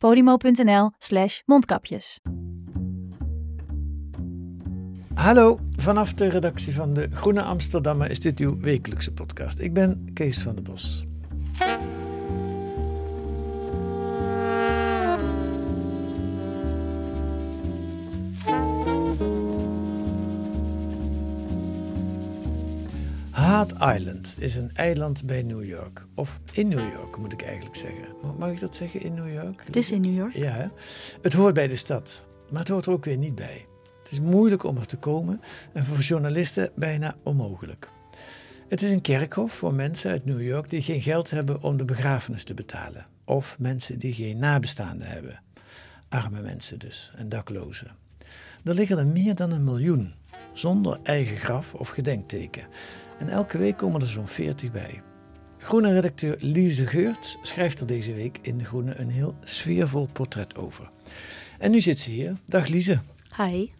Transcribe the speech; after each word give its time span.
podimo.nl 0.00 0.90
slash 0.98 1.40
mondkapjes. 1.44 2.18
Hallo, 5.14 5.58
vanaf 5.70 6.14
de 6.14 6.28
redactie 6.28 6.74
van 6.74 6.94
de 6.94 7.08
Groene 7.12 7.42
Amsterdammer 7.42 8.10
is 8.10 8.20
dit 8.20 8.40
uw 8.40 8.58
wekelijkse 8.58 9.12
podcast. 9.12 9.58
Ik 9.58 9.72
ben 9.72 10.10
Kees 10.12 10.42
van 10.42 10.54
der 10.54 10.62
Bos. 10.62 11.04
Hat 23.50 23.72
Island 23.72 24.36
is 24.38 24.56
een 24.56 24.70
eiland 24.74 25.26
bij 25.26 25.42
New 25.42 25.64
York. 25.64 26.06
Of 26.14 26.40
in 26.52 26.68
New 26.68 26.92
York 26.92 27.16
moet 27.16 27.32
ik 27.32 27.42
eigenlijk 27.42 27.76
zeggen. 27.76 28.04
Mag 28.38 28.50
ik 28.50 28.60
dat 28.60 28.76
zeggen 28.76 29.00
in 29.00 29.14
New 29.14 29.32
York? 29.32 29.62
Het 29.64 29.76
is 29.76 29.90
in 29.90 30.00
New 30.00 30.16
York. 30.16 30.34
Ja, 30.34 30.50
hè? 30.50 30.66
het 31.22 31.32
hoort 31.32 31.54
bij 31.54 31.68
de 31.68 31.76
stad, 31.76 32.26
maar 32.50 32.58
het 32.58 32.68
hoort 32.68 32.86
er 32.86 32.92
ook 32.92 33.04
weer 33.04 33.16
niet 33.16 33.34
bij. 33.34 33.66
Het 33.98 34.12
is 34.12 34.20
moeilijk 34.20 34.64
om 34.64 34.76
er 34.76 34.86
te 34.86 34.96
komen 34.96 35.40
en 35.72 35.84
voor 35.84 35.98
journalisten 35.98 36.70
bijna 36.74 37.16
onmogelijk. 37.22 37.90
Het 38.68 38.82
is 38.82 38.90
een 38.90 39.00
kerkhof 39.00 39.52
voor 39.52 39.74
mensen 39.74 40.10
uit 40.10 40.24
New 40.24 40.42
York 40.42 40.70
die 40.70 40.82
geen 40.82 41.00
geld 41.00 41.30
hebben 41.30 41.62
om 41.62 41.76
de 41.76 41.84
begrafenis 41.84 42.44
te 42.44 42.54
betalen. 42.54 43.06
Of 43.24 43.58
mensen 43.58 43.98
die 43.98 44.12
geen 44.12 44.38
nabestaanden 44.38 45.06
hebben. 45.06 45.42
Arme 46.08 46.42
mensen 46.42 46.78
dus 46.78 47.12
en 47.16 47.28
daklozen. 47.28 47.96
Er 48.64 48.74
liggen 48.74 48.98
er 48.98 49.06
meer 49.06 49.34
dan 49.34 49.50
een 49.50 49.64
miljoen, 49.64 50.14
zonder 50.52 50.98
eigen 51.02 51.36
graf 51.36 51.74
of 51.74 51.88
gedenkteken. 51.88 52.66
En 53.20 53.28
elke 53.28 53.58
week 53.58 53.76
komen 53.76 54.00
er 54.00 54.06
zo'n 54.06 54.28
40 54.28 54.70
bij. 54.70 55.02
Groene 55.58 55.92
redacteur 55.92 56.36
Lise 56.38 56.86
Geurt 56.86 57.38
schrijft 57.42 57.80
er 57.80 57.86
deze 57.86 58.12
week 58.12 58.38
in 58.42 58.58
De 58.58 58.64
Groene 58.64 58.94
een 58.96 59.08
heel 59.08 59.34
sfeervol 59.44 60.08
portret 60.12 60.56
over. 60.56 60.90
En 61.58 61.70
nu 61.70 61.80
zit 61.80 61.98
ze 61.98 62.10
hier. 62.10 62.36
Dag 62.46 62.68
Lise. 62.68 62.98
Hi. 63.36 63.70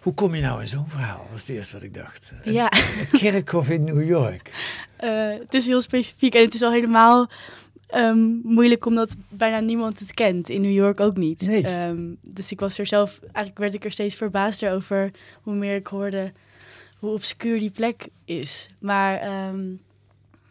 Hoe 0.00 0.14
kom 0.14 0.34
je 0.34 0.42
nou 0.42 0.60
in 0.60 0.68
zo'n 0.68 0.86
verhaal? 0.86 1.26
Dat 1.28 1.36
is 1.36 1.46
het 1.46 1.56
eerste 1.56 1.74
wat 1.74 1.82
ik 1.82 1.94
dacht. 1.94 2.34
Een, 2.42 2.52
Ja, 2.52 2.72
een 2.72 3.18
kerkhof 3.18 3.68
in 3.68 3.84
New 3.84 4.08
York. 4.08 4.50
eh, 4.96 5.28
het 5.28 5.54
is 5.54 5.66
heel 5.66 5.80
specifiek 5.80 6.34
en 6.34 6.44
het 6.44 6.54
is 6.54 6.62
al 6.62 6.72
helemaal 6.72 7.30
ehm, 7.86 8.28
moeilijk 8.42 8.86
omdat 8.86 9.14
bijna 9.28 9.58
niemand 9.58 9.98
het 9.98 10.14
kent. 10.14 10.48
In 10.48 10.60
New 10.60 10.72
York 10.72 11.00
ook 11.00 11.16
niet. 11.16 11.40
Nee. 11.40 11.66
Ehm, 11.66 12.14
dus 12.20 12.52
ik 12.52 12.60
was 12.60 12.78
er 12.78 12.86
zelf, 12.86 13.18
eigenlijk 13.22 13.58
werd 13.58 13.74
ik 13.74 13.84
er 13.84 13.92
steeds 13.92 14.14
verbaasder 14.14 14.72
over 14.72 15.10
hoe 15.42 15.54
meer 15.54 15.76
ik 15.76 15.86
hoorde 15.86 16.32
hoe 17.02 17.12
obscuur 17.12 17.58
die 17.58 17.70
plek 17.70 18.08
is. 18.24 18.68
Maar 18.78 19.18
ehm, 19.18 19.74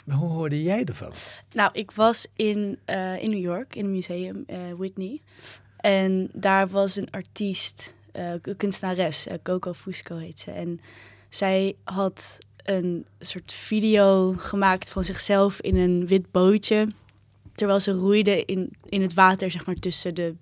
hoe 0.06 0.29
hoorde 0.29 0.63
jij 0.63 0.84
ervan? 0.84 1.12
nou, 1.51 1.69
ik 1.73 1.91
was 1.91 2.28
in, 2.35 2.79
eh, 2.85 3.23
in 3.23 3.29
New 3.29 3.39
York, 3.41 3.75
in 3.75 3.85
een 3.85 3.91
museum, 3.91 4.44
eh, 4.47 4.57
Whitney. 4.78 5.19
En 5.78 6.29
daar 6.34 6.67
was 6.67 6.95
een 6.95 7.11
artiest, 7.11 7.95
een 8.11 8.57
kunstenares, 8.57 9.28
Coco 9.44 9.73
Fusco 9.73 10.17
heet 10.17 10.40
ze. 10.40 10.51
En 10.51 10.79
zij 11.29 11.75
had 11.84 12.38
een 12.63 13.06
soort 13.19 13.53
video 13.53 14.34
gemaakt 14.38 14.91
van 14.91 15.03
zichzelf 15.03 15.61
in 15.61 15.75
een 15.75 16.07
wit 16.07 16.31
bootje. 16.31 16.88
Terwijl 17.56 17.79
ze 17.79 17.91
roeide 17.91 18.45
in, 18.45 18.72
in 18.90 19.01
het 19.01 19.13
water, 19.13 19.51
zeg 19.51 19.66
maar, 19.66 19.75
tussen 19.75 20.16
de, 20.16 20.35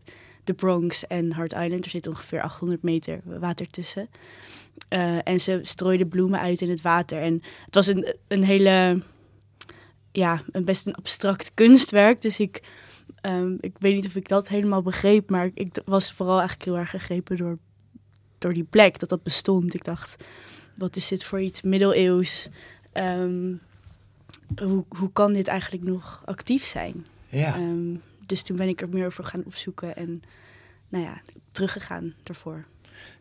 de 0.43 0.53
Bronx 0.53 1.07
en 1.07 1.31
Hart 1.31 1.53
Island. 1.53 1.85
Er 1.85 1.91
zit 1.91 2.07
ongeveer 2.07 2.41
800 2.41 2.83
meter 2.83 3.21
water 3.23 3.69
tussen. 3.69 4.09
Eh, 4.87 5.27
en 5.27 5.39
ze 5.39 5.59
strooide 5.61 6.05
bloemen 6.05 6.39
uit 6.39 6.61
in 6.61 6.69
het 6.69 6.81
water. 6.81 7.21
En 7.21 7.41
het 7.65 7.75
was 7.75 7.87
een, 7.87 8.15
een 8.27 8.43
hele 8.43 9.01
ja, 10.11 10.41
een 10.51 10.65
best 10.65 10.87
een 10.87 10.95
abstract 10.95 11.51
kunstwerk. 11.53 12.21
Dus 12.21 12.39
ik, 12.39 12.61
ehm, 13.21 13.55
ik 13.59 13.75
weet 13.79 13.95
niet 13.95 14.05
of 14.05 14.15
ik 14.15 14.27
dat 14.27 14.47
helemaal 14.47 14.81
begreep. 14.81 15.29
Maar 15.29 15.49
ik 15.53 15.81
was 15.85 16.11
vooral 16.11 16.39
eigenlijk 16.39 16.69
heel 16.69 16.77
erg 16.77 16.89
gegrepen 16.89 17.37
door, 17.37 17.57
door 18.37 18.53
die 18.53 18.63
plek, 18.63 18.99
dat 18.99 19.09
dat 19.09 19.23
bestond. 19.23 19.73
Ik 19.73 19.83
dacht, 19.83 20.23
wat 20.75 20.95
is 20.95 21.07
dit 21.07 21.23
voor 21.23 21.41
iets 21.41 21.61
middeleeuws? 21.61 22.49
Ehm, 22.91 23.53
hoe, 24.55 24.85
hoe 24.89 25.11
kan 25.13 25.33
dit 25.33 25.47
eigenlijk 25.47 25.83
nog 25.83 26.21
actief 26.25 26.65
zijn? 26.65 27.05
Ja. 27.27 27.55
Ehm, 27.55 27.95
dus 28.25 28.43
toen 28.43 28.57
ben 28.57 28.67
ik 28.67 28.81
er 28.81 28.89
meer 28.89 29.05
over 29.05 29.23
gaan 29.23 29.43
opzoeken 29.45 29.95
en 29.95 30.21
nou 30.89 31.03
ja, 31.03 31.21
teruggegaan 31.51 32.13
daarvoor. 32.23 32.65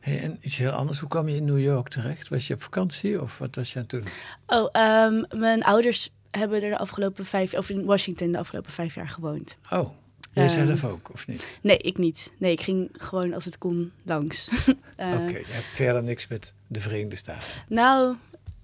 Hey, 0.00 0.20
en 0.20 0.38
iets 0.40 0.56
heel 0.56 0.70
anders. 0.70 0.98
Hoe 0.98 1.08
kwam 1.08 1.28
je 1.28 1.36
in 1.36 1.44
New 1.44 1.60
York 1.60 1.88
terecht? 1.88 2.28
Was 2.28 2.46
je 2.46 2.54
op 2.54 2.62
vakantie 2.62 3.20
of 3.20 3.38
wat 3.38 3.54
was 3.54 3.72
je 3.72 3.76
aan 3.78 3.86
het 3.88 3.90
doen? 3.90 4.04
Oh, 4.46 4.68
ehm, 4.72 5.40
mijn 5.40 5.62
ouders 5.64 6.10
hebben 6.30 6.62
er 6.62 6.70
de 6.70 6.78
afgelopen 6.78 7.24
vijf, 7.26 7.54
of 7.54 7.68
in 7.70 7.84
Washington 7.84 8.32
de 8.32 8.38
afgelopen 8.38 8.72
vijf 8.72 8.94
jaar 8.94 9.08
gewoond. 9.08 9.56
Oh, 9.70 9.90
jij 10.32 10.44
Ehm, 10.46 10.66
zelf 10.66 10.84
ook, 10.84 11.10
of 11.12 11.26
niet? 11.26 11.58
Nee, 11.62 11.78
ik 11.78 11.98
niet. 11.98 12.32
Nee, 12.38 12.52
ik 12.52 12.60
ging 12.60 12.88
gewoon 12.92 13.32
als 13.34 13.44
het 13.44 13.58
kon 13.58 13.92
langs. 14.02 14.48
Eh, 14.96 15.12
Oké, 15.12 15.38
je 15.38 15.44
hebt 15.46 15.64
verder 15.66 16.02
niks 16.02 16.26
met 16.28 16.54
de 16.66 16.80
Verenigde 16.80 17.16
Staten. 17.16 17.58
Nou, 17.68 18.14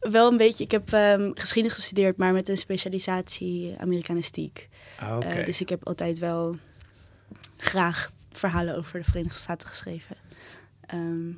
wel 0.01 0.31
een 0.31 0.37
beetje. 0.37 0.65
Ik 0.65 0.71
heb 0.71 0.93
ehm, 0.93 1.31
geschiedenis 1.35 1.77
gestudeerd, 1.77 2.17
maar 2.17 2.33
met 2.33 2.49
een 2.49 2.57
specialisatie 2.59 3.75
Amerikanistiek. 3.79 4.69
Ah, 4.99 5.17
Oké. 5.17 5.27
Eh, 5.27 5.45
dus 5.45 5.61
ik 5.61 5.69
heb 5.69 5.87
altijd 5.87 6.19
wel 6.19 6.57
graag 7.57 8.11
verhalen 8.33 8.77
over 8.77 8.99
de 8.99 9.05
Verenigde 9.05 9.39
Staten 9.39 9.69
geschreven. 9.69 10.17
Ehm, 10.87 11.31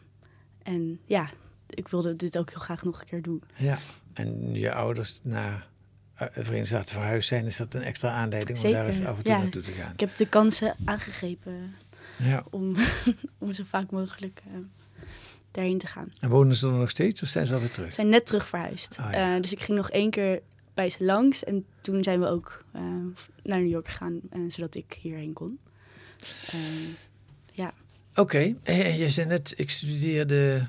en 0.62 1.00
ja, 1.04 1.30
ik 1.68 1.88
wilde 1.88 2.16
dit 2.16 2.38
ook 2.38 2.50
heel 2.50 2.60
graag 2.60 2.84
nog 2.84 3.00
een 3.00 3.06
keer 3.06 3.22
doen. 3.22 3.42
Ja, 3.56 3.78
en 4.12 4.54
je 4.54 4.72
ouders 4.72 5.20
naar 5.22 5.68
eh, 6.14 6.26
de 6.34 6.44
Verenigde 6.44 6.64
Staten 6.64 6.94
verhuisd 6.94 7.28
zijn, 7.28 7.44
is 7.44 7.56
dat 7.56 7.74
een 7.74 7.82
extra 7.82 8.10
aanleiding 8.10 8.62
om 8.64 8.70
daar 8.70 8.86
eens 8.86 9.04
af 9.04 9.16
en 9.16 9.24
toe 9.24 9.32
ja. 9.32 9.38
naartoe 9.40 9.62
te 9.62 9.72
gaan? 9.72 9.92
Ik 9.92 10.00
heb 10.00 10.16
de 10.16 10.28
kansen 10.28 10.74
aangegrepen 10.84 11.72
Ja. 12.18 12.44
om, 12.50 12.76
om 13.38 13.52
zo 13.52 13.62
vaak 13.66 13.90
mogelijk 13.90 14.42
eh, 14.46 14.58
daarheen 15.50 15.78
te 15.78 15.86
gaan. 15.86 16.12
En 16.20 16.28
wonen 16.28 16.56
ze 16.56 16.66
er 16.66 16.72
nog 16.72 16.90
steeds 16.90 17.22
of 17.22 17.28
zijn 17.28 17.46
ze 17.46 17.54
alweer 17.54 17.70
terug? 17.70 17.88
Ze 17.88 17.94
zijn 17.94 18.08
net 18.08 18.26
terug 18.26 18.48
verhuisd. 18.48 18.96
Ah, 18.98 19.12
ja. 19.12 19.34
Eh, 19.36 19.42
dus 19.42 19.52
ik 19.52 19.60
ging 19.60 19.76
nog 19.78 19.90
één 19.90 20.10
keer 20.10 20.40
bij 20.74 20.90
ze 20.90 21.04
langs. 21.04 21.44
En 21.44 21.66
toen 21.80 22.04
zijn 22.04 22.20
we 22.20 22.26
ook 22.26 22.64
eh, 22.72 22.82
naar 23.42 23.58
New 23.58 23.68
York 23.70 23.86
gegaan, 23.88 24.20
eh, 24.30 24.40
zodat 24.48 24.74
ik 24.74 24.98
hierheen 25.00 25.32
kon. 25.32 25.58
Eh, 26.50 26.58
ja. 27.52 27.72
Oké, 28.16 28.38
en 28.62 28.84
en 28.84 28.96
je 28.96 29.10
zei 29.10 29.26
net, 29.26 29.54
ik 29.56 29.70
studeerde 29.70 30.66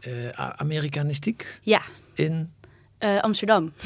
eh, 0.00 0.12
A- 0.40 0.56
Amerikanistiek 0.56 1.58
ja, 1.62 1.82
in... 2.14 2.52
eh, 2.98 3.20
Amsterdam. 3.22 3.72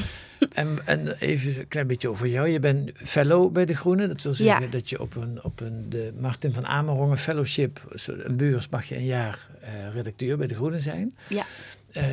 En, 0.52 0.78
en 0.84 1.16
even 1.19 1.58
een 1.58 1.69
klein 1.69 1.87
beetje 1.87 2.08
over 2.08 2.26
jou. 2.26 2.49
Je 2.49 2.58
bent 2.58 2.90
fellow 2.94 3.52
bij 3.52 3.64
De 3.64 3.75
Groene. 3.75 4.06
Dat 4.06 4.22
wil 4.22 4.34
zeggen 4.34 4.64
Ja. 4.64 4.70
dat 4.70 4.88
je 4.88 5.00
op 5.00 5.16
een, 5.16 5.44
op 5.44 5.60
een 5.60 5.87
de 5.88 6.12
Martin 6.20 6.52
van 6.52 6.66
Amerongen 6.66 7.19
fellowship, 7.19 7.81
een 8.06 8.37
beurs, 8.37 8.69
mag 8.69 8.84
je 8.84 8.96
een 8.96 9.05
jaar 9.05 9.49
eh, 9.61 9.93
redacteur 9.94 10.37
bij 10.37 10.46
De 10.46 10.54
Groene 10.54 10.81
zijn. 10.81 11.16
Ja. 11.28 11.44
Eh, 11.93 12.04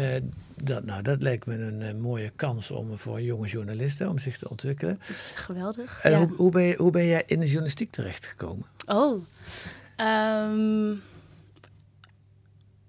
dat, 0.64 0.84
nou, 0.86 1.02
dat 1.02 1.22
lijkt 1.24 1.46
me 1.46 1.58
een 1.58 1.82
eh, 1.82 1.94
mooie 1.94 2.32
kans 2.36 2.72
om 2.72 2.98
voor 2.98 3.22
jonge 3.22 3.48
journalisten 3.48 4.10
om 4.10 4.18
zich 4.18 4.38
te 4.38 4.50
ontwikkelen. 4.50 5.00
Dat 5.08 5.18
is 5.18 5.32
geweldig. 5.36 6.00
En 6.04 6.12
ja. 6.12 6.18
hoe, 6.18 6.36
hoe, 6.36 6.52
ben 6.52 6.64
je, 6.64 6.76
hoe 6.76 6.92
ben 6.92 7.06
jij 7.06 7.24
in 7.26 7.40
de 7.40 7.46
journalistiek 7.46 7.92
terechtgekomen? 7.92 8.66
Oh. 8.86 9.24
Ehm, 9.96 10.94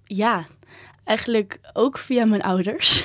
ja, 0.05 0.47
eigenlijk 1.05 1.61
ook 1.73 1.99
via 1.99 2.25
mijn 2.25 2.43
ouders. 2.43 3.05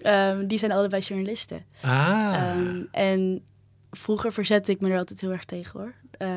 Ehm, 0.00 0.46
die 0.46 0.58
zijn 0.58 0.72
allebei 0.72 1.02
journalisten. 1.02 1.64
Ah, 1.82 2.34
Ehm, 2.34 2.82
en 2.90 3.44
vroeger 3.90 4.32
verzette 4.32 4.72
ik 4.72 4.80
me 4.80 4.90
er 4.90 4.98
altijd 4.98 5.20
heel 5.20 5.30
erg 5.30 5.44
tegen 5.44 5.80
hoor. 5.80 5.94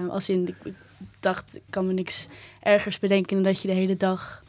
Als 0.09 0.29
in, 0.29 0.47
ik, 0.47 0.55
ik 0.63 0.73
dacht, 1.19 1.55
ik 1.55 1.61
kan 1.69 1.87
me 1.87 1.93
niks 1.93 2.27
ergers 2.59 2.99
bedenken 2.99 3.35
dan 3.35 3.43
dat 3.43 3.61
je 3.61 3.67
de 3.67 3.73
hele 3.73 3.97
dag... 3.97 4.43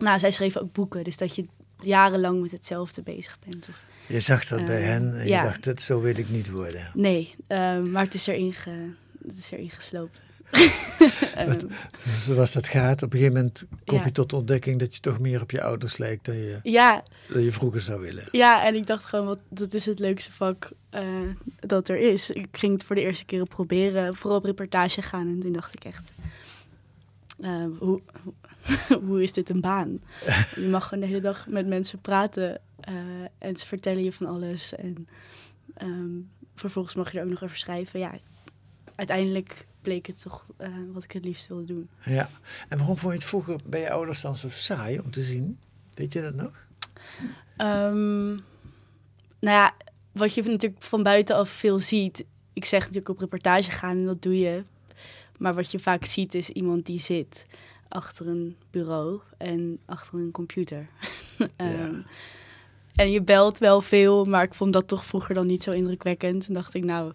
Nou, 0.00 0.18
zij 0.18 0.30
schreven 0.30 0.60
ook 0.62 0.72
boeken, 0.72 1.04
dus 1.04 1.16
dat 1.16 1.34
je 1.34 1.46
jarenlang 1.80 2.40
met 2.40 2.50
hetzelfde 2.50 3.02
bezig 3.02 3.38
bent. 3.48 3.68
Of, 3.68 3.84
Je 4.06 4.20
zag 4.20 4.46
dat 4.46 4.64
bij 4.64 4.82
hen 4.82 5.18
en 5.18 5.26
ja. 5.26 5.42
je 5.42 5.48
dacht, 5.48 5.64
dat, 5.64 5.80
zo 5.80 6.00
wil 6.00 6.18
ik 6.18 6.28
niet 6.28 6.50
worden. 6.50 6.90
nee, 6.94 7.34
maar 7.90 8.04
het 8.04 8.14
is 8.14 8.26
erin, 8.26 8.52
ge, 8.52 8.90
het 9.26 9.38
is 9.38 9.50
erin 9.50 9.70
geslopen. 9.70 10.20
Ehm, 11.34 11.46
Wat- 11.48 11.66
Zoals 12.08 12.52
dat 12.52 12.68
gaat, 12.68 13.02
op 13.02 13.12
een 13.12 13.18
gegeven 13.18 13.36
moment 13.36 13.64
kom 13.84 13.98
Ja. 13.98 14.04
je 14.04 14.12
tot 14.12 14.30
de 14.30 14.36
ontdekking 14.36 14.78
dat 14.78 14.94
je 14.94 15.00
toch 15.00 15.18
meer 15.18 15.42
op 15.42 15.50
je 15.50 15.62
ouders 15.62 15.96
lijkt 15.96 16.24
dan 16.24 16.36
je, 16.36 16.58
ja, 16.62 17.02
dan 17.32 17.42
je 17.42 17.52
vroeger 17.52 17.80
zou 17.80 18.00
willen. 18.00 18.24
Ja, 18.32 18.64
en 18.64 18.74
ik 18.74 18.86
dacht 18.86 19.04
gewoon, 19.04 19.26
wat, 19.26 19.38
dat 19.48 19.74
is 19.74 19.86
het 19.86 19.98
leukste 19.98 20.32
vak 20.32 20.70
eh, 20.90 21.04
dat 21.60 21.88
er 21.88 21.98
is. 21.98 22.30
Ik 22.30 22.46
ging 22.52 22.72
het 22.72 22.84
voor 22.84 22.94
de 22.96 23.02
eerste 23.02 23.24
keer 23.24 23.46
proberen, 23.46 24.14
vooral 24.16 24.38
op 24.38 24.44
reportage 24.44 25.02
gaan. 25.02 25.26
En 25.28 25.40
toen 25.40 25.52
dacht 25.52 25.74
ik 25.74 25.84
echt, 25.84 26.12
eh, 27.40 27.64
hoe, 27.78 28.00
hoe, 28.22 28.32
hoe 29.06 29.22
is 29.22 29.32
dit 29.32 29.50
een 29.50 29.60
baan? 29.60 30.00
je 30.54 30.68
mag 30.70 30.84
gewoon 30.88 31.00
de 31.04 31.10
hele 31.10 31.20
dag 31.20 31.46
met 31.48 31.66
mensen 31.66 32.00
praten 32.00 32.60
eh, 32.80 32.94
en 33.38 33.56
ze 33.56 33.66
vertellen 33.66 34.04
je 34.04 34.12
van 34.12 34.26
alles. 34.26 34.74
En 34.74 35.08
ehm, 35.74 36.10
vervolgens 36.54 36.94
mag 36.94 37.12
je 37.12 37.18
er 37.18 37.24
ook 37.24 37.30
nog 37.30 37.42
over 37.42 37.56
schrijven. 37.56 38.00
Ja, 38.00 38.12
uiteindelijk 38.94 39.66
bleek 39.82 40.06
het 40.06 40.22
toch 40.22 40.46
eh, 40.56 40.68
wat 40.92 41.04
ik 41.04 41.12
het 41.12 41.24
liefst 41.24 41.46
wilde 41.46 41.64
doen. 41.64 41.88
Ja. 42.04 42.30
En 42.68 42.78
waarom 42.78 42.96
vond 42.96 43.12
je 43.12 43.18
het 43.18 43.28
vroeger 43.28 43.56
bij 43.66 43.80
je 43.80 43.90
ouders 43.90 44.20
dan 44.20 44.36
zo 44.36 44.48
saai 44.48 44.98
om 44.98 45.10
te 45.10 45.22
zien? 45.22 45.58
Weet 45.94 46.12
je 46.12 46.22
dat 46.22 46.34
nog? 46.34 46.66
Ehm, 47.56 48.26
nou 49.38 49.56
ja, 49.58 49.74
wat 50.12 50.34
je 50.34 50.42
natuurlijk 50.42 50.82
van 50.82 51.02
buitenaf 51.02 51.48
veel 51.50 51.78
ziet. 51.78 52.24
Ik 52.52 52.64
zeg 52.64 52.80
natuurlijk 52.80 53.08
op 53.08 53.18
reportage 53.18 53.70
gaan 53.70 53.96
en 53.96 54.04
dat 54.04 54.22
doe 54.22 54.38
je. 54.38 54.62
Maar 55.38 55.54
wat 55.54 55.70
je 55.70 55.78
vaak 55.78 56.04
ziet 56.04 56.34
is 56.34 56.50
iemand 56.50 56.86
die 56.86 57.00
zit 57.00 57.46
achter 57.88 58.28
een 58.28 58.56
bureau 58.70 59.20
en 59.38 59.78
achter 59.86 60.18
een 60.18 60.30
computer. 60.30 60.88
Ehm, 61.56 62.00
En 62.94 63.10
je 63.10 63.22
belt 63.22 63.58
wel 63.58 63.80
veel, 63.80 64.24
maar 64.24 64.42
ik 64.42 64.54
vond 64.54 64.72
dat 64.72 64.88
toch 64.88 65.04
vroeger 65.04 65.34
dan 65.34 65.46
niet 65.46 65.62
zo 65.62 65.70
indrukwekkend. 65.70 66.46
En 66.46 66.54
dacht 66.54 66.74
ik, 66.74 66.84
nou, 66.84 67.12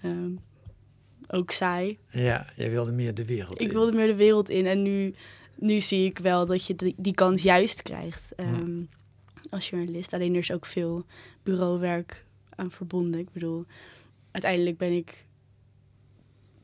ehm, 0.00 0.30
ook 1.34 1.50
saai. 1.50 1.98
Ja, 2.10 2.46
jij 2.56 2.70
wilde 2.70 2.92
meer 2.92 3.14
de 3.14 3.24
wereld 3.24 3.60
Ik 3.60 3.68
in. 3.68 3.74
wilde 3.74 3.96
meer 3.96 4.06
de 4.06 4.14
wereld 4.14 4.48
in. 4.50 4.66
En 4.66 4.82
nu, 4.82 5.14
nu 5.54 5.80
zie 5.80 6.04
ik 6.04 6.18
wel 6.18 6.46
dat 6.46 6.66
je 6.66 6.74
die, 6.76 6.94
die 6.96 7.14
kans 7.14 7.42
juist 7.42 7.82
krijgt 7.82 8.32
ehm, 8.36 8.82
als 9.50 9.68
journalist. 9.68 10.12
Alleen 10.12 10.32
er 10.32 10.38
is 10.40 10.52
ook 10.52 10.66
veel 10.66 11.04
bureauwerk 11.42 12.24
aan 12.54 12.70
verbonden. 12.70 13.20
Ik 13.20 13.32
bedoel, 13.32 13.64
uiteindelijk 14.30 14.78
ben 14.78 14.92
ik 14.92 15.24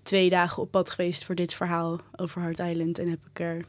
twee 0.02 0.30
dagen 0.30 0.62
op 0.62 0.70
pad 0.70 0.90
geweest 0.90 1.24
voor 1.24 1.34
dit 1.34 1.54
verhaal 1.54 2.00
over 2.16 2.40
Hard 2.40 2.58
Island. 2.58 2.98
En 2.98 3.08
heb 3.08 3.20
ik 3.32 3.40
er 3.40 3.64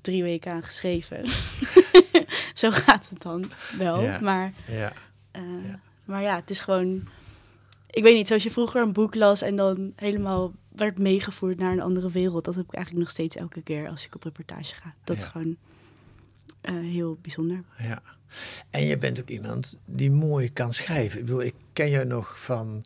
drie 0.00 0.22
weken 0.22 0.52
aan 0.52 0.62
geschreven. 0.62 1.24
Zo 2.54 2.70
gaat 2.70 3.08
het 3.08 3.22
dan 3.22 3.50
wel. 3.78 4.02
Ja. 4.02 4.20
Maar, 4.20 4.52
Ja. 4.68 4.92
eh, 5.30 5.42
Ja. 5.66 5.80
maar 6.04 6.22
ja, 6.22 6.36
het 6.36 6.50
is 6.50 6.60
gewoon... 6.60 7.08
Ik 7.94 8.02
weet 8.02 8.14
niet, 8.14 8.26
zoals 8.26 8.42
je 8.42 8.50
vroeger 8.50 8.82
een 8.82 8.92
boek 8.92 9.14
las 9.14 9.42
en 9.42 9.56
dan 9.56 9.92
helemaal 9.96 10.52
werd 10.68 10.98
meegevoerd 10.98 11.58
naar 11.58 11.72
een 11.72 11.80
andere 11.80 12.10
wereld. 12.10 12.44
Dat 12.44 12.54
heb 12.54 12.64
ik 12.64 12.74
eigenlijk 12.74 13.04
nog 13.04 13.14
steeds 13.14 13.36
elke 13.36 13.62
keer 13.62 13.88
als 13.88 14.06
ik 14.06 14.14
op 14.14 14.22
reportage 14.22 14.74
ga. 14.74 14.94
Dat 15.04 15.16
is 15.16 15.24
gewoon 15.24 15.56
heel 16.72 17.18
bijzonder. 17.22 17.62
Ja. 17.78 18.02
En 18.70 18.84
je 18.84 18.98
bent 18.98 19.20
ook 19.20 19.28
iemand 19.28 19.78
die 19.86 20.10
mooi 20.10 20.52
kan 20.52 20.72
schrijven. 20.72 21.18
Ik 21.18 21.24
bedoel, 21.24 21.42
ik 21.42 21.54
ken 21.72 21.90
jou 21.90 22.06
nog 22.06 22.40
van 22.40 22.84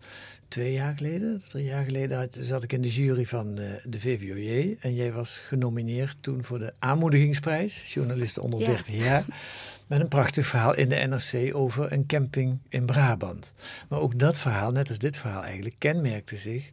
twee 0.49 0.73
jaar 0.73 0.97
geleden, 0.97 1.43
drie 1.49 1.65
jaar 1.65 1.85
geleden 1.85 2.19
had- 2.19 2.39
zat 2.41 2.63
ik 2.63 2.73
in 2.73 2.83
de 2.83 2.89
jury 2.89 3.27
van 3.27 3.59
eh, 3.59 3.71
de 3.85 4.01
VVOJ. 4.01 4.77
En 4.81 4.95
jij 4.95 5.13
was 5.13 5.37
genomineerd 5.39 6.17
toen 6.21 6.45
voor 6.45 6.59
de 6.59 6.73
aanmoedigingsprijs, 6.79 7.93
journalisten 7.95 8.43
onder 8.43 8.61
Ja. 8.61 8.67
30 8.67 8.95
jaar. 8.97 9.25
Met 9.87 10.01
een 10.01 10.09
prachtig 10.09 10.47
verhaal 10.47 10.75
in 10.75 10.89
de 10.89 10.95
NRC 10.97 11.55
over 11.57 11.93
een 11.93 12.07
camping 12.07 12.59
in 12.69 12.87
Brabant. 12.87 13.55
Maar 13.89 13.99
ook 14.01 14.19
dat 14.19 14.39
verhaal, 14.39 14.73
net 14.73 14.89
als 14.89 14.99
dit 14.99 15.17
verhaal 15.17 15.43
eigenlijk, 15.45 15.75
kenmerkte 15.79 16.37
zich. 16.37 16.71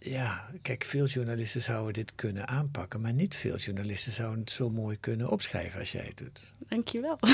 Ja, 0.00 0.50
kijk, 0.62 0.84
veel 0.84 1.06
journalisten 1.06 1.62
zouden 1.62 1.92
dit 1.92 2.14
kunnen 2.14 2.48
aanpakken, 2.48 3.00
maar 3.00 3.12
niet 3.12 3.36
veel 3.36 3.56
journalisten 3.56 4.12
zouden 4.12 4.40
het 4.40 4.50
zo 4.50 4.70
mooi 4.70 4.96
kunnen 5.00 5.30
opschrijven 5.30 5.80
als 5.80 5.92
jij 5.92 6.04
het 6.04 6.16
doet. 6.16 6.54
Dankjewel. 6.68 7.18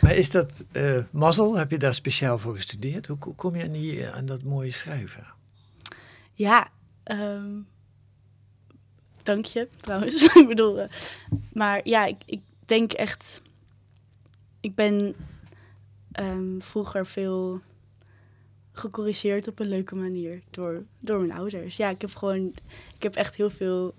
Maar 0.00 0.14
is 0.14 0.30
dat 0.30 0.64
eh 0.72 0.98
mazzel? 1.10 1.56
Heb 1.56 1.70
je 1.70 1.78
daar 1.78 1.94
speciaal 1.94 2.38
voor 2.38 2.54
gestudeerd? 2.54 3.06
Hoe 3.06 3.18
ko- 3.18 3.32
kom 3.32 3.56
je 3.56 3.62
aan, 3.64 3.72
die, 3.72 4.08
aan 4.08 4.26
dat 4.26 4.42
mooie 4.42 4.70
schrijven? 4.70 5.26
Ja, 6.32 6.68
ehm, 7.02 7.50
dank 9.22 9.44
je 9.44 9.68
trouwens. 9.80 10.22
ik 10.34 10.44
bedoel, 10.48 10.80
eh, 10.80 10.88
maar 11.52 11.80
ja, 11.88 12.04
ik, 12.06 12.16
ik 12.26 12.40
denk 12.64 12.92
echt. 12.92 13.40
Ik 14.60 14.74
ben 14.74 15.14
ehm, 16.12 16.58
vroeger 16.60 17.06
veel 17.06 17.60
gecorrigeerd 18.78 19.48
op 19.48 19.58
een 19.58 19.68
leuke 19.68 19.94
manier 19.94 20.42
door, 20.50 20.82
door 21.00 21.18
mijn 21.18 21.32
ouders. 21.32 21.76
Ja, 21.76 21.90
ik 21.90 22.00
heb 22.00 22.14
gewoon, 22.14 22.52
ik 22.96 23.02
heb 23.02 23.14
echt 23.14 23.36
heel 23.36 23.50
veel 23.50 23.94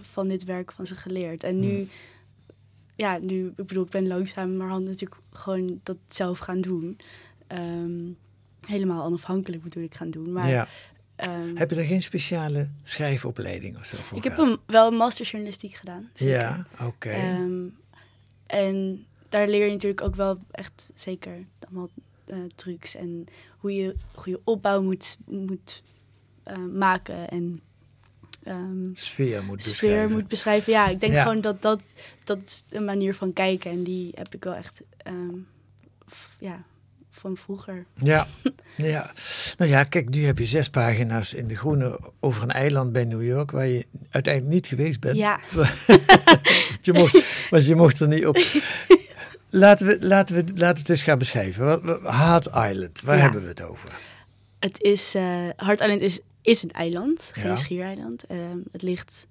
van 0.00 0.28
dit 0.28 0.44
werk 0.44 0.72
van 0.72 0.86
ze 0.86 0.94
geleerd. 0.94 1.44
En 1.44 1.60
nu, 1.60 1.88
ja, 2.96 3.18
nu, 3.18 3.46
ik 3.56 3.66
bedoel, 3.66 3.84
ik 3.84 3.90
ben 3.90 4.06
langzaam 4.06 4.56
maar 4.56 4.80
natuurlijk 4.80 5.20
gewoon 5.30 5.80
dat 5.82 5.96
zelf 6.08 6.38
gaan 6.38 6.60
doen. 6.60 6.98
Ehm, 7.46 8.00
helemaal 8.66 9.04
onafhankelijk 9.04 9.62
bedoel 9.62 9.82
ik 9.82 9.94
gaan 9.94 10.10
doen. 10.10 10.32
Maar 10.32 10.48
ja. 10.48 10.68
ehm, 11.16 11.56
Heb 11.56 11.70
je 11.70 11.76
er 11.76 11.84
geen 11.84 12.02
speciale 12.02 12.70
schrijfopleiding 12.82 13.78
of 13.78 13.84
zo 13.84 13.96
voor 13.96 14.18
ik 14.18 14.24
heb 14.24 14.38
een, 14.38 14.58
wel 14.66 14.86
een 14.86 14.96
master 14.96 15.26
journalistiek 15.26 15.74
gedaan. 15.74 16.10
zeker. 16.14 16.34
Ja, 16.34 16.66
oké. 16.80 17.08
Ehm, 17.10 17.66
en 18.46 19.06
daar 19.28 19.48
leer 19.48 19.64
je 19.66 19.72
natuurlijk 19.72 20.02
ook 20.02 20.16
wel 20.16 20.38
echt 20.50 20.90
zeker 20.94 21.44
allemaal 21.60 21.88
trucs 22.54 22.94
en 22.94 23.26
hoe 23.58 23.74
je 23.74 23.94
goede 24.14 24.40
opbouw 24.44 24.82
moet, 24.82 25.18
moet 25.26 25.82
eh, 26.42 26.56
maken 26.58 27.28
en 27.30 27.60
ehm, 28.42 28.88
Sfeer 28.94 29.44
moet 29.44 29.60
sfeer 29.60 29.70
beschrijven. 29.70 30.10
moet 30.12 30.28
beschrijven. 30.28 30.72
Ja, 30.72 30.88
ik 30.88 31.00
denk 31.00 31.12
Ja. 31.12 31.22
gewoon 31.22 31.40
dat 31.40 31.62
dat, 31.62 31.82
dat 32.24 32.64
een 32.68 32.84
manier 32.84 33.14
van 33.14 33.32
kijken 33.32 33.70
en 33.70 33.82
die 33.84 34.10
heb 34.14 34.34
ik 34.34 34.44
wel 34.44 34.54
echt 34.54 34.82
ehm, 34.96 35.34
f- 36.12 36.30
ja, 36.38 36.62
van 37.10 37.36
vroeger. 37.36 37.84
Ja, 37.94 38.26
ja. 38.76 39.12
Nou 39.56 39.70
ja, 39.70 39.84
kijk, 39.84 40.08
nu 40.08 40.24
heb 40.24 40.38
je 40.38 40.44
zes 40.44 40.70
pagina's 40.70 41.34
in 41.34 41.46
de 41.46 41.56
groene 41.56 41.98
over 42.20 42.42
een 42.42 42.50
eiland 42.50 42.92
bij 42.92 43.04
New 43.04 43.22
York 43.24 43.50
waar 43.50 43.66
je 43.66 43.86
uiteindelijk 44.10 44.54
niet 44.54 44.66
geweest 44.66 45.00
bent. 45.00 45.16
Ja. 45.16 45.40
Want 46.70 46.84
je 46.86 46.92
mocht, 46.92 47.48
want 47.50 47.66
je 47.66 47.74
mocht 47.74 48.00
er 48.00 48.08
niet 48.08 48.26
op. 48.26 48.36
Laten 49.50 49.86
we, 49.86 50.06
laten, 50.06 50.34
we, 50.34 50.40
laten 50.40 50.58
we 50.74 50.80
het 50.80 50.88
eens 50.88 51.02
gaan 51.02 51.18
beschrijven. 51.18 52.00
Hard 52.02 52.46
Island, 52.46 53.00
waar 53.00 53.16
Ja. 53.16 53.22
hebben 53.22 53.42
we 53.42 53.48
het 53.48 53.62
over? 53.62 53.98
Het 54.58 54.80
is, 54.80 55.14
eh 55.14 55.48
Hart 55.56 55.80
Island 55.80 56.00
is, 56.00 56.20
is 56.42 56.62
een 56.62 56.70
eiland, 56.70 57.30
geen 57.34 57.44
Ja. 57.50 57.56
schiereiland. 57.56 58.24
Ehm, 58.26 58.58
het 58.72 58.82
ligt 58.82 59.26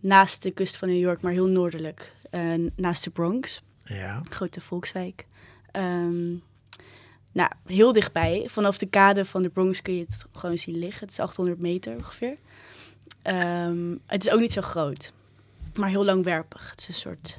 naast 0.00 0.42
de 0.42 0.50
kust 0.50 0.76
van 0.76 0.88
New 0.88 0.98
York, 1.00 1.20
maar 1.20 1.32
heel 1.32 1.46
noordelijk. 1.46 2.14
eh, 2.30 2.42
naast 2.76 3.04
de 3.04 3.10
Bronx, 3.10 3.62
Ja, 3.84 4.20
grote 4.30 4.60
volkswijk. 4.60 5.26
Ehm, 5.70 6.28
nou, 7.32 7.50
heel 7.66 7.92
dichtbij. 7.92 8.44
Vanaf 8.50 8.78
de 8.78 8.86
kade 8.86 9.24
van 9.24 9.42
de 9.42 9.48
Bronx 9.48 9.82
kun 9.82 9.94
je 9.94 10.00
het 10.00 10.24
gewoon 10.32 10.58
zien 10.58 10.76
liggen. 10.78 11.00
Het 11.00 11.10
is 11.10 11.20
800 11.20 11.58
meter 11.58 11.96
ongeveer. 11.96 12.36
Ehm, 13.22 13.94
het 14.06 14.26
is 14.26 14.32
ook 14.32 14.40
niet 14.40 14.52
zo 14.52 14.60
groot, 14.60 15.12
maar 15.74 15.88
heel 15.88 16.04
langwerpig. 16.04 16.70
Het 16.70 16.80
is 16.80 16.88
een 16.88 16.94
soort 16.94 17.38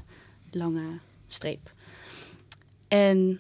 lange 0.52 1.00
streep. 1.28 1.72
En 2.88 3.40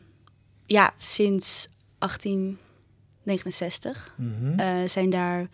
ja, 0.65 0.93
sinds 0.97 1.69
1869 1.97 4.13
mhm. 4.15 4.59
eh, 4.59 4.83
zijn 4.85 5.09
daar 5.09 5.47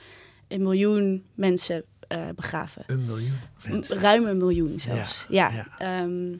een 0.47 0.61
miljoen 0.61 1.23
mensen 1.33 1.83
eh, 2.07 2.29
begraven. 2.35 2.83
een 2.87 3.05
miljoen 3.05 3.37
mensen. 3.67 3.99
Ruim 3.99 4.25
een 4.25 4.37
miljoen 4.37 4.79
zelfs. 4.79 5.25
Ja. 5.29 5.49
ja. 5.49 5.67
ehm, 5.77 6.35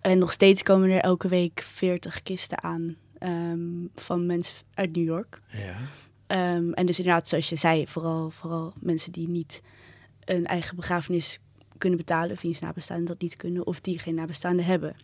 en 0.00 0.18
nog 0.18 0.32
steeds 0.32 0.62
komen 0.62 0.90
er 0.90 1.00
elke 1.00 1.28
week 1.28 1.62
40 1.66 2.22
kisten 2.22 2.62
aan 2.62 2.96
ehm, 3.18 3.86
van 3.94 4.26
mensen 4.26 4.56
uit 4.74 4.96
New 4.96 5.04
York. 5.04 5.40
Ja. 5.48 5.76
Ehm, 6.26 6.72
en 6.72 6.86
dus 6.86 6.98
inderdaad, 6.98 7.28
zoals 7.28 7.48
je 7.48 7.56
zei, 7.56 7.86
vooral, 7.86 8.30
vooral 8.30 8.72
mensen 8.80 9.12
die 9.12 9.28
niet 9.28 9.62
een 10.24 10.46
eigen 10.46 10.76
begrafenis 10.76 11.40
kunnen 11.78 11.98
betalen, 11.98 12.30
of 12.30 12.42
wiens 12.42 12.60
nabestaanden 12.60 13.06
dat 13.06 13.20
niet 13.20 13.36
kunnen, 13.36 13.66
of 13.66 13.80
die 13.80 13.98
geen 13.98 14.14
nabestaanden 14.14 14.64
hebben. 14.64 14.96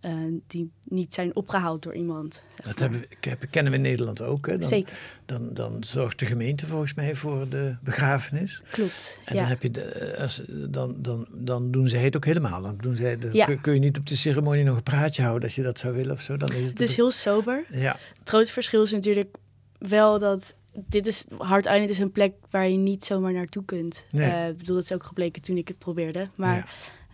Eh, 0.00 0.12
die 0.46 0.70
niet 0.88 1.14
zijn 1.14 1.36
opgehaald 1.36 1.82
door 1.82 1.94
iemand. 1.94 2.42
Dat 2.64 2.78
hebben, 2.78 3.00
we- 3.00 3.46
kennen 3.50 3.72
we 3.72 3.78
in 3.78 3.84
Nederland 3.84 4.22
ook. 4.22 4.46
Hè? 4.46 4.58
Dan, 4.58 4.68
Zeker, 4.68 4.98
Dan, 5.24 5.54
dan 5.54 5.84
zorgt 5.84 6.18
de 6.18 6.26
gemeente 6.26 6.66
volgens 6.66 6.94
mij 6.94 7.14
voor 7.14 7.48
de 7.48 7.76
begrafenis. 7.82 8.62
klopt. 8.70 9.18
En 9.24 9.34
ja. 9.34 9.40
dan, 9.40 9.48
heb 9.50 9.62
je 9.62 9.70
de, 9.70 10.16
als, 10.18 10.42
dan, 10.48 10.94
dan, 10.98 11.26
dan 11.32 11.70
doen 11.70 11.88
zij 11.88 12.00
het 12.04 12.16
ook 12.16 12.24
helemaal. 12.24 12.62
Dan 12.62 12.76
doen 12.80 12.96
zij 12.96 13.18
de, 13.18 13.28
Ja. 13.32 13.44
kun, 13.44 13.60
kun 13.60 13.74
je 13.74 13.78
niet 13.80 13.98
op 13.98 14.06
de 14.06 14.16
ceremonie 14.16 14.64
nog 14.64 14.76
een 14.76 14.82
praatje 14.82 15.22
houden 15.22 15.42
als 15.44 15.54
je 15.54 15.62
dat 15.62 15.78
zou 15.78 15.94
willen 15.94 16.12
of 16.12 16.20
zo. 16.20 16.36
Dan 16.36 16.52
is 16.52 16.64
het, 16.64 16.80
is 16.80 16.96
heel 16.96 17.10
sober. 17.10 17.64
Ja, 17.70 17.96
Het 18.18 18.28
grote 18.28 18.52
verschil 18.52 18.82
is 18.82 18.92
natuurlijk 18.92 19.36
wel 19.78 20.18
dat 20.18 20.54
dit 20.88 21.06
is, 21.06 21.24
Hard 21.38 21.66
Island 21.66 21.88
is 21.90 21.98
een 21.98 22.12
plek 22.12 22.32
waar 22.50 22.68
je 22.68 22.76
niet 22.76 23.04
zomaar 23.04 23.32
naartoe 23.32 23.64
kunt. 23.64 24.06
Nee. 24.10 24.30
Eh, 24.30 24.48
ik 24.48 24.56
bedoel, 24.58 24.74
dat 24.74 24.84
is 24.84 24.92
ook 24.92 25.04
gebleken 25.04 25.42
toen 25.42 25.56
ik 25.56 25.68
het 25.68 25.78
probeerde. 25.78 26.26
Maar 26.34 26.68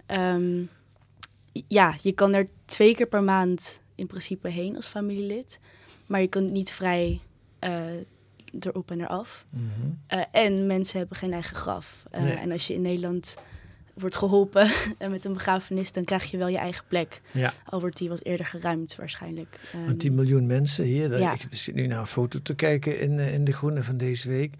ja. 0.08 0.38
Ja, 1.68 1.94
je 2.02 2.12
kan 2.12 2.34
er 2.34 2.48
twee 2.64 2.94
keer 2.94 3.06
per 3.06 3.22
maand 3.22 3.80
in 3.94 4.06
principe 4.06 4.48
heen 4.48 4.76
als 4.76 4.86
familielid. 4.86 5.60
Maar 6.06 6.20
je 6.20 6.26
kunt 6.26 6.50
niet 6.50 6.72
vrij 6.72 7.20
uh, 7.64 7.80
erop 8.60 8.90
en 8.90 9.00
eraf. 9.00 9.44
Mhm. 9.50 9.64
Uh, 10.14 10.24
en 10.32 10.66
mensen 10.66 10.98
hebben 10.98 11.16
geen 11.16 11.32
eigen 11.32 11.56
graf. 11.56 12.04
Uh, 12.12 12.22
Nee. 12.22 12.34
En 12.34 12.52
als 12.52 12.66
je 12.66 12.74
in 12.74 12.82
Nederland 12.82 13.36
wordt 13.94 14.16
geholpen 14.16 14.70
en 14.98 15.10
met 15.10 15.24
een 15.24 15.32
begrafenis, 15.32 15.92
dan 15.92 16.04
krijg 16.04 16.30
je 16.30 16.36
wel 16.36 16.48
je 16.48 16.58
eigen 16.58 16.84
plek. 16.88 17.20
Ja. 17.30 17.52
Al 17.64 17.80
wordt 17.80 17.96
die 17.96 18.08
wat 18.08 18.24
eerder 18.24 18.46
geruimd 18.46 18.96
waarschijnlijk. 18.96 19.60
Um, 19.74 19.86
Want 19.86 20.00
10 20.00 20.14
miljoen 20.14 20.46
mensen 20.46 20.84
hier, 20.84 21.18
ja. 21.18 21.32
ik 21.32 21.46
zit 21.50 21.74
nu 21.74 21.86
naar 21.86 21.98
een 21.98 22.06
foto 22.06 22.42
te 22.42 22.54
kijken 22.54 23.00
in, 23.00 23.18
eh, 23.18 23.34
in 23.34 23.44
de 23.44 23.52
Groene 23.52 23.82
van 23.82 23.96
deze 23.96 24.28
week. 24.28 24.54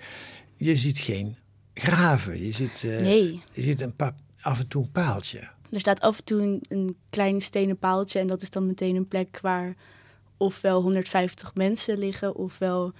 Je 0.56 0.76
ziet 0.76 0.98
geen 0.98 1.36
graven. 1.74 2.44
Je 2.44 2.52
ziet, 2.52 2.84
eh, 2.84 3.00
nee, 3.00 3.42
je 3.52 3.62
ziet 3.62 3.80
een 3.80 3.96
paar, 3.96 4.14
af 4.40 4.58
en 4.58 4.68
toe 4.68 4.82
een 4.82 4.92
paaltje. 4.92 5.48
Er 5.72 5.80
staat 5.80 6.00
af 6.00 6.18
en 6.18 6.24
toe 6.24 6.42
een, 6.42 6.62
een 6.68 6.96
klein 7.10 7.40
stenen 7.40 7.78
paaltje 7.78 8.18
en 8.18 8.26
dat 8.26 8.42
is 8.42 8.50
dan 8.50 8.66
meteen 8.66 8.96
een 8.96 9.08
plek 9.08 9.38
waar 9.42 9.74
ofwel 10.36 10.82
150 10.82 11.54
mensen 11.54 11.98
liggen 11.98 12.34
ofwel 12.34 12.92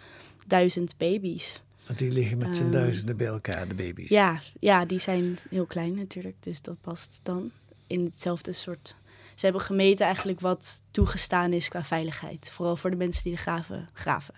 duizend 0.46 0.94
baby's. 0.96 1.62
Want 1.86 1.98
die 1.98 2.12
liggen 2.12 2.38
met 2.38 2.56
z'n 2.56 2.62
Ehm, 2.62 2.70
duizenden 2.72 3.16
bij 3.16 3.26
elkaar, 3.26 3.68
de 3.68 3.74
baby's. 3.74 4.08
Ja, 4.08 4.40
ja, 4.58 4.84
die 4.84 4.98
zijn 4.98 5.38
heel 5.50 5.66
klein 5.66 5.94
natuurlijk, 5.94 6.36
dus 6.40 6.62
dat 6.62 6.80
past 6.80 7.20
dan 7.22 7.50
in 7.86 8.04
hetzelfde 8.04 8.52
soort. 8.52 8.94
Ze 9.34 9.44
hebben 9.44 9.62
gemeten 9.64 10.06
eigenlijk 10.06 10.40
wat 10.40 10.82
toegestaan 10.90 11.52
is 11.52 11.68
qua 11.68 11.84
veiligheid, 11.84 12.50
vooral 12.52 12.76
voor 12.76 12.90
de 12.90 12.96
mensen 12.96 13.22
die 13.22 13.32
de 13.32 13.38
graven 13.38 13.88
graven. 13.92 14.34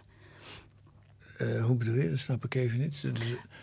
Eh, 1.38 1.64
hoe 1.64 1.76
bedoel 1.76 1.94
je? 1.94 2.08
Dat 2.08 2.18
snap 2.18 2.44
ik 2.44 2.54
even 2.54 2.78
niet. 2.78 3.02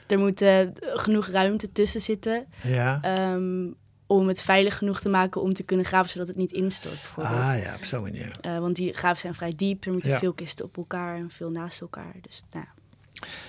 Er 0.08 0.20
moet 0.20 0.42
eh, 0.42 0.68
genoeg 0.80 1.28
ruimte 1.28 1.72
tussen 1.72 2.02
zitten 2.02 2.46
Ja. 2.64 3.00
ehm, 3.02 3.68
om 4.16 4.28
het 4.28 4.42
veilig 4.42 4.78
genoeg 4.78 5.02
te 5.02 5.10
maken 5.10 5.42
om 5.42 5.54
te 5.54 5.64
kunnen 5.64 5.86
graven 5.86 6.10
zodat 6.12 6.28
het 6.28 6.38
niet 6.38 6.52
instort. 6.52 6.94
Bijvoorbeeld. 6.94 7.36
ah 7.42 7.60
ja, 7.62 7.76
op 7.76 7.84
zo'n 7.84 8.02
manier. 8.02 8.32
Eh, 8.42 8.60
want 8.60 8.76
die 8.76 8.94
graven 8.94 9.20
zijn 9.20 9.34
vrij 9.36 9.54
diep, 9.56 9.86
er 9.86 9.92
moeten 9.92 10.12
Ja. 10.12 10.20
veel 10.20 10.34
kisten 10.34 10.66
op 10.66 10.78
elkaar 10.78 11.16
en 11.16 11.30
veel 11.30 11.50
naast 11.50 11.82
elkaar. 11.82 12.14
Dus 12.22 12.44
nou, 12.52 12.66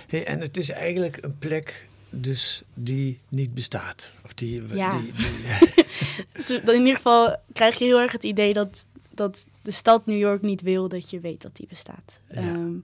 Hey, 0.07 0.25
en 0.25 0.39
het 0.39 0.57
is 0.57 0.69
eigenlijk 0.69 1.17
een 1.21 1.37
plek 1.37 1.87
dus 2.09 2.63
die 2.73 3.19
niet 3.29 3.53
bestaat. 3.53 4.11
Of 4.23 4.33
die... 4.33 4.67
Ja. 4.75 4.89
die, 4.99 5.11
die 5.13 5.25
Dus 6.33 6.49
in 6.49 6.79
ieder 6.79 6.95
geval 6.95 7.37
krijg 7.53 7.77
je 7.77 7.85
heel 7.85 7.99
erg 7.99 8.11
het 8.11 8.23
idee 8.23 8.53
dat, 8.53 8.85
dat 9.09 9.45
de 9.61 9.71
stad 9.71 10.05
New 10.05 10.17
York 10.19 10.41
niet 10.41 10.61
wil 10.61 10.87
dat 10.87 11.09
je 11.09 11.19
weet 11.19 11.41
dat 11.41 11.55
die 11.55 11.67
bestaat. 11.67 12.19
Ja. 12.29 12.37
Ehm, 12.37 12.75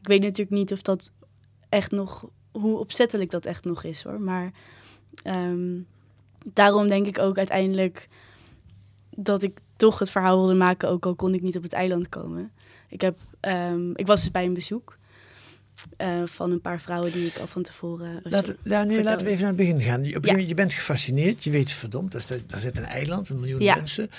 ik 0.00 0.08
weet 0.08 0.20
natuurlijk 0.20 0.50
niet 0.50 0.72
of 0.72 0.82
dat 0.82 1.10
echt 1.68 1.90
nog, 1.90 2.26
hoe 2.50 2.78
opzettelijk 2.78 3.30
dat 3.30 3.46
echt 3.46 3.64
nog 3.64 3.84
is 3.84 4.02
hoor. 4.02 4.20
Maar 4.20 4.50
ehm, 5.22 5.74
daarom 6.44 6.88
denk 6.88 7.06
ik 7.06 7.18
ook 7.18 7.38
uiteindelijk 7.38 8.08
dat 9.16 9.42
ik 9.42 9.58
toch 9.76 9.98
het 9.98 10.10
verhaal 10.10 10.36
wilde 10.38 10.54
maken, 10.54 10.88
ook 10.88 11.06
al 11.06 11.14
kon 11.14 11.34
ik 11.34 11.42
niet 11.42 11.56
op 11.56 11.62
het 11.62 11.72
eiland 11.72 12.08
komen. 12.08 12.52
Ik, 12.88 13.00
heb, 13.00 13.18
ehm, 13.40 13.90
ik 13.94 14.06
was 14.06 14.20
dus 14.20 14.30
bij 14.30 14.44
een 14.44 14.54
bezoek 14.54 14.98
eh, 15.96 16.22
van 16.24 16.50
een 16.50 16.60
paar 16.60 16.80
vrouwen 16.80 17.12
die 17.12 17.26
ik 17.26 17.38
al 17.38 17.46
van 17.46 17.62
tevoren. 17.62 18.20
Laten, 18.22 18.56
ja, 18.62 18.82
nee, 18.82 18.94
vertel. 18.94 19.10
laten 19.10 19.26
we 19.26 19.32
even 19.32 19.42
naar 19.44 19.52
het 19.52 19.60
begin 19.66 19.80
gaan. 19.80 20.04
Je, 20.04 20.18
Ja. 20.22 20.36
je, 20.36 20.54
bent 20.54 20.72
gefascineerd. 20.72 21.44
Je 21.44 21.50
weet, 21.50 21.70
verdomd, 21.70 22.12
daar, 22.12 22.38
daar 22.46 22.60
zit 22.60 22.78
een 22.78 22.84
eiland, 22.84 23.28
een 23.28 23.40
miljoen 23.40 23.60
Ja. 23.60 23.74
mensen. 23.74 24.10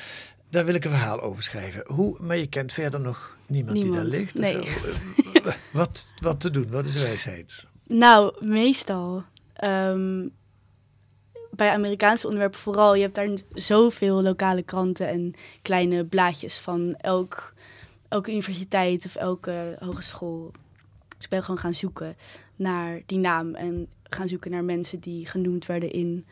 Daar 0.49 0.65
wil 0.65 0.75
ik 0.75 0.83
een 0.85 0.91
verhaal 0.91 1.21
over 1.21 1.43
schrijven. 1.43 1.83
Hoe, 1.85 2.17
maar 2.19 2.37
je 2.37 2.47
kent 2.47 2.71
verder 2.71 2.99
nog 2.99 3.37
niemand, 3.47 3.81
die 3.81 3.91
daar 3.91 4.03
ligt. 4.03 4.37
nee. 4.37 4.51
zo. 4.51 4.59
Eh, 4.59 5.53
wat, 5.71 6.13
wat 6.21 6.39
te 6.39 6.51
doen? 6.51 6.69
Wat 6.69 6.85
is 6.85 7.01
wijsheid? 7.01 7.67
Nou, 7.87 8.45
meestal. 8.47 9.23
ehm, 9.53 10.27
bij 11.55 11.69
Amerikaanse 11.69 12.25
onderwerpen 12.25 12.59
vooral. 12.59 12.95
Je 12.95 13.01
hebt 13.01 13.15
daar 13.15 13.29
zoveel 13.53 14.21
lokale 14.21 14.61
kranten 14.63 15.07
en 15.07 15.33
kleine 15.61 16.05
blaadjes 16.05 16.57
van 16.59 16.95
elk, 16.97 17.53
elke 18.07 18.31
universiteit 18.31 19.05
of 19.05 19.15
elke 19.15 19.75
hogeschool. 19.79 20.51
Dus 21.15 21.23
ik 21.23 21.29
ben 21.29 21.43
gewoon 21.43 21.59
gaan 21.59 21.73
zoeken 21.73 22.15
naar 22.55 23.01
die 23.05 23.17
naam 23.17 23.55
en 23.55 23.87
gaan 24.03 24.27
zoeken 24.27 24.51
naar 24.51 24.63
mensen 24.63 24.99
die 24.99 25.25
genoemd 25.25 25.65
werden 25.65 25.91
in, 25.91 26.25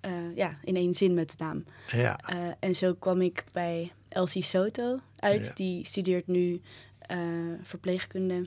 eh, 0.00 0.36
ja, 0.36 0.58
in 0.64 0.76
één 0.76 0.94
zin 0.94 1.14
met 1.14 1.30
de 1.30 1.44
naam. 1.44 1.64
Ja, 1.90 2.18
Eh, 2.26 2.36
en 2.60 2.74
zo 2.74 2.94
kwam 2.94 3.20
ik 3.20 3.44
bij 3.52 3.92
Elsie 4.08 4.42
Soto 4.42 5.00
uit. 5.16 5.44
Ja. 5.44 5.52
Die 5.54 5.86
studeert 5.86 6.26
nu 6.26 6.60
eh, 6.98 7.18
verpleegkunde 7.62 8.46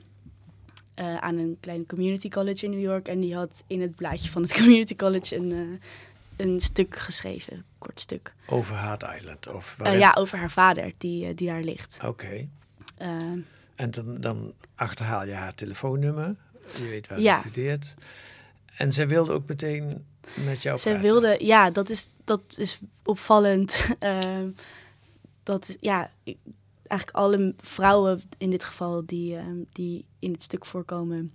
eh, 0.94 1.16
aan 1.16 1.36
een 1.36 1.56
klein 1.60 1.86
community 1.86 2.28
college 2.28 2.64
in 2.64 2.70
New 2.70 2.80
York. 2.80 3.08
En 3.08 3.20
die 3.20 3.34
had 3.34 3.64
in 3.66 3.80
het 3.80 3.94
blaadje 3.96 4.30
van 4.30 4.42
het 4.42 4.52
community 4.60 4.96
college 4.96 5.36
een, 5.36 5.52
eh, 5.52 6.46
een 6.46 6.60
stuk 6.60 6.96
geschreven, 6.96 7.52
een 7.56 7.64
kort 7.78 8.00
stuk. 8.00 8.34
over 8.46 8.74
Hard 8.76 9.04
Island. 9.18 9.46
Of 9.48 9.72
Eh, 9.72 9.78
waarin- 9.78 9.98
ja, 9.98 10.14
over 10.18 10.38
haar 10.38 10.50
vader, 10.50 10.92
die, 10.98 11.34
die 11.34 11.48
daar 11.48 11.62
ligt. 11.62 11.98
Oké. 12.04 12.48
En 13.74 13.90
dan, 13.90 14.20
dan 14.20 14.52
achterhaal 14.74 15.26
je 15.26 15.32
haar 15.32 15.54
telefoonnummer. 15.54 16.36
Je 16.78 16.86
weet 16.88 17.08
waar 17.08 17.20
Ja. 17.20 17.34
ze 17.34 17.40
studeert. 17.40 17.94
En 18.76 18.92
zij 18.92 19.08
wilde 19.08 19.32
ook 19.32 19.48
meteen 19.48 20.04
met 20.44 20.62
jou 20.62 20.78
Zij 20.78 20.92
praten. 20.92 21.10
wilde, 21.10 21.44
ja, 21.44 21.70
dat 21.70 21.90
is, 21.90 22.08
dat 22.24 22.40
is 22.58 22.78
opvallend. 23.04 23.84
Ehm, 23.98 24.48
dat 25.42 25.76
ja, 25.80 26.10
eigenlijk 26.90 27.16
alle 27.16 27.54
vrouwen 27.60 28.20
in 28.38 28.50
dit 28.50 28.64
geval 28.64 29.02
die, 29.06 29.36
ehm, 29.36 29.56
die 29.72 30.04
in 30.18 30.32
het 30.32 30.42
stuk 30.42 30.66
voorkomen, 30.66 31.32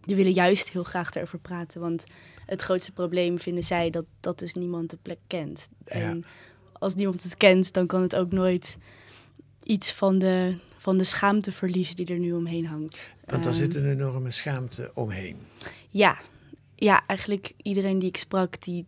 die 0.00 0.16
willen 0.16 0.32
juist 0.32 0.70
heel 0.70 0.82
graag 0.84 1.10
erover 1.14 1.38
praten. 1.38 1.80
Want 1.80 2.04
het 2.46 2.62
grootste 2.62 2.92
probleem 2.92 3.38
vinden 3.38 3.64
zij 3.64 3.90
dat, 3.90 4.04
dat 4.20 4.38
dus 4.38 4.54
niemand 4.54 4.90
de 4.90 4.98
plek 5.02 5.18
kent. 5.26 5.68
En 5.84 6.24
als 6.72 6.94
niemand 6.94 7.22
het 7.22 7.36
kent, 7.36 7.72
dan 7.72 7.86
kan 7.86 8.02
het 8.02 8.16
ook 8.16 8.32
nooit 8.32 8.76
iets 9.62 9.92
van 9.92 10.18
de, 10.18 10.56
van 10.76 10.96
de 10.98 11.04
schaamte 11.04 11.52
verliezen 11.52 11.96
die 11.96 12.06
er 12.06 12.18
nu 12.18 12.32
omheen 12.32 12.66
hangt. 12.66 13.10
Want 13.24 13.42
daar 13.42 13.52
Ehm, 13.52 13.62
zit 13.62 13.74
een 13.74 13.90
enorme 13.90 14.30
schaamte 14.30 14.90
omheen. 14.94 15.36
ja, 15.90 16.18
ja, 16.74 17.06
eigenlijk 17.06 17.52
iedereen 17.62 17.98
die 17.98 18.08
ik 18.08 18.16
sprak, 18.16 18.62
die, 18.62 18.86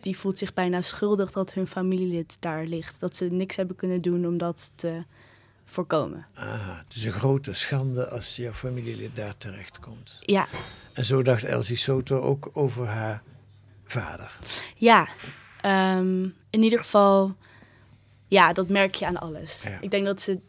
die 0.00 0.18
voelt 0.18 0.38
zich 0.38 0.52
bijna 0.54 0.80
schuldig 0.82 1.30
dat 1.30 1.52
hun 1.54 1.66
familielid 1.66 2.36
daar 2.40 2.66
ligt. 2.66 3.00
Dat 3.00 3.16
ze 3.16 3.24
niks 3.24 3.56
hebben 3.56 3.76
kunnen 3.76 4.02
doen 4.02 4.26
om 4.26 4.38
dat 4.38 4.70
te 4.74 5.02
voorkomen. 5.70 6.26
Ah, 6.34 6.78
het 6.84 6.94
is 6.94 7.04
een 7.04 7.12
grote 7.12 7.52
schande 7.52 8.08
als 8.08 8.36
jouw 8.36 8.52
familielid 8.52 9.16
daar 9.16 9.36
terechtkomt. 9.38 10.16
Ja, 10.20 10.46
En 10.92 11.04
zo 11.04 11.22
dacht 11.22 11.44
Elsie 11.44 11.76
Soto 11.76 12.20
ook 12.20 12.50
over 12.52 12.86
haar 12.86 13.22
vader. 13.84 14.38
ja. 14.76 15.08
Ehm, 15.60 16.22
in 16.50 16.62
ieder 16.62 16.78
geval, 16.78 17.36
ja, 18.28 18.52
dat 18.52 18.68
merk 18.68 18.94
je 18.94 19.06
aan 19.06 19.16
alles. 19.20 19.62
Ja. 19.62 19.78
Ik 19.80 19.90
denk 19.90 20.04
dat 20.06 20.20
ze, 20.20 20.40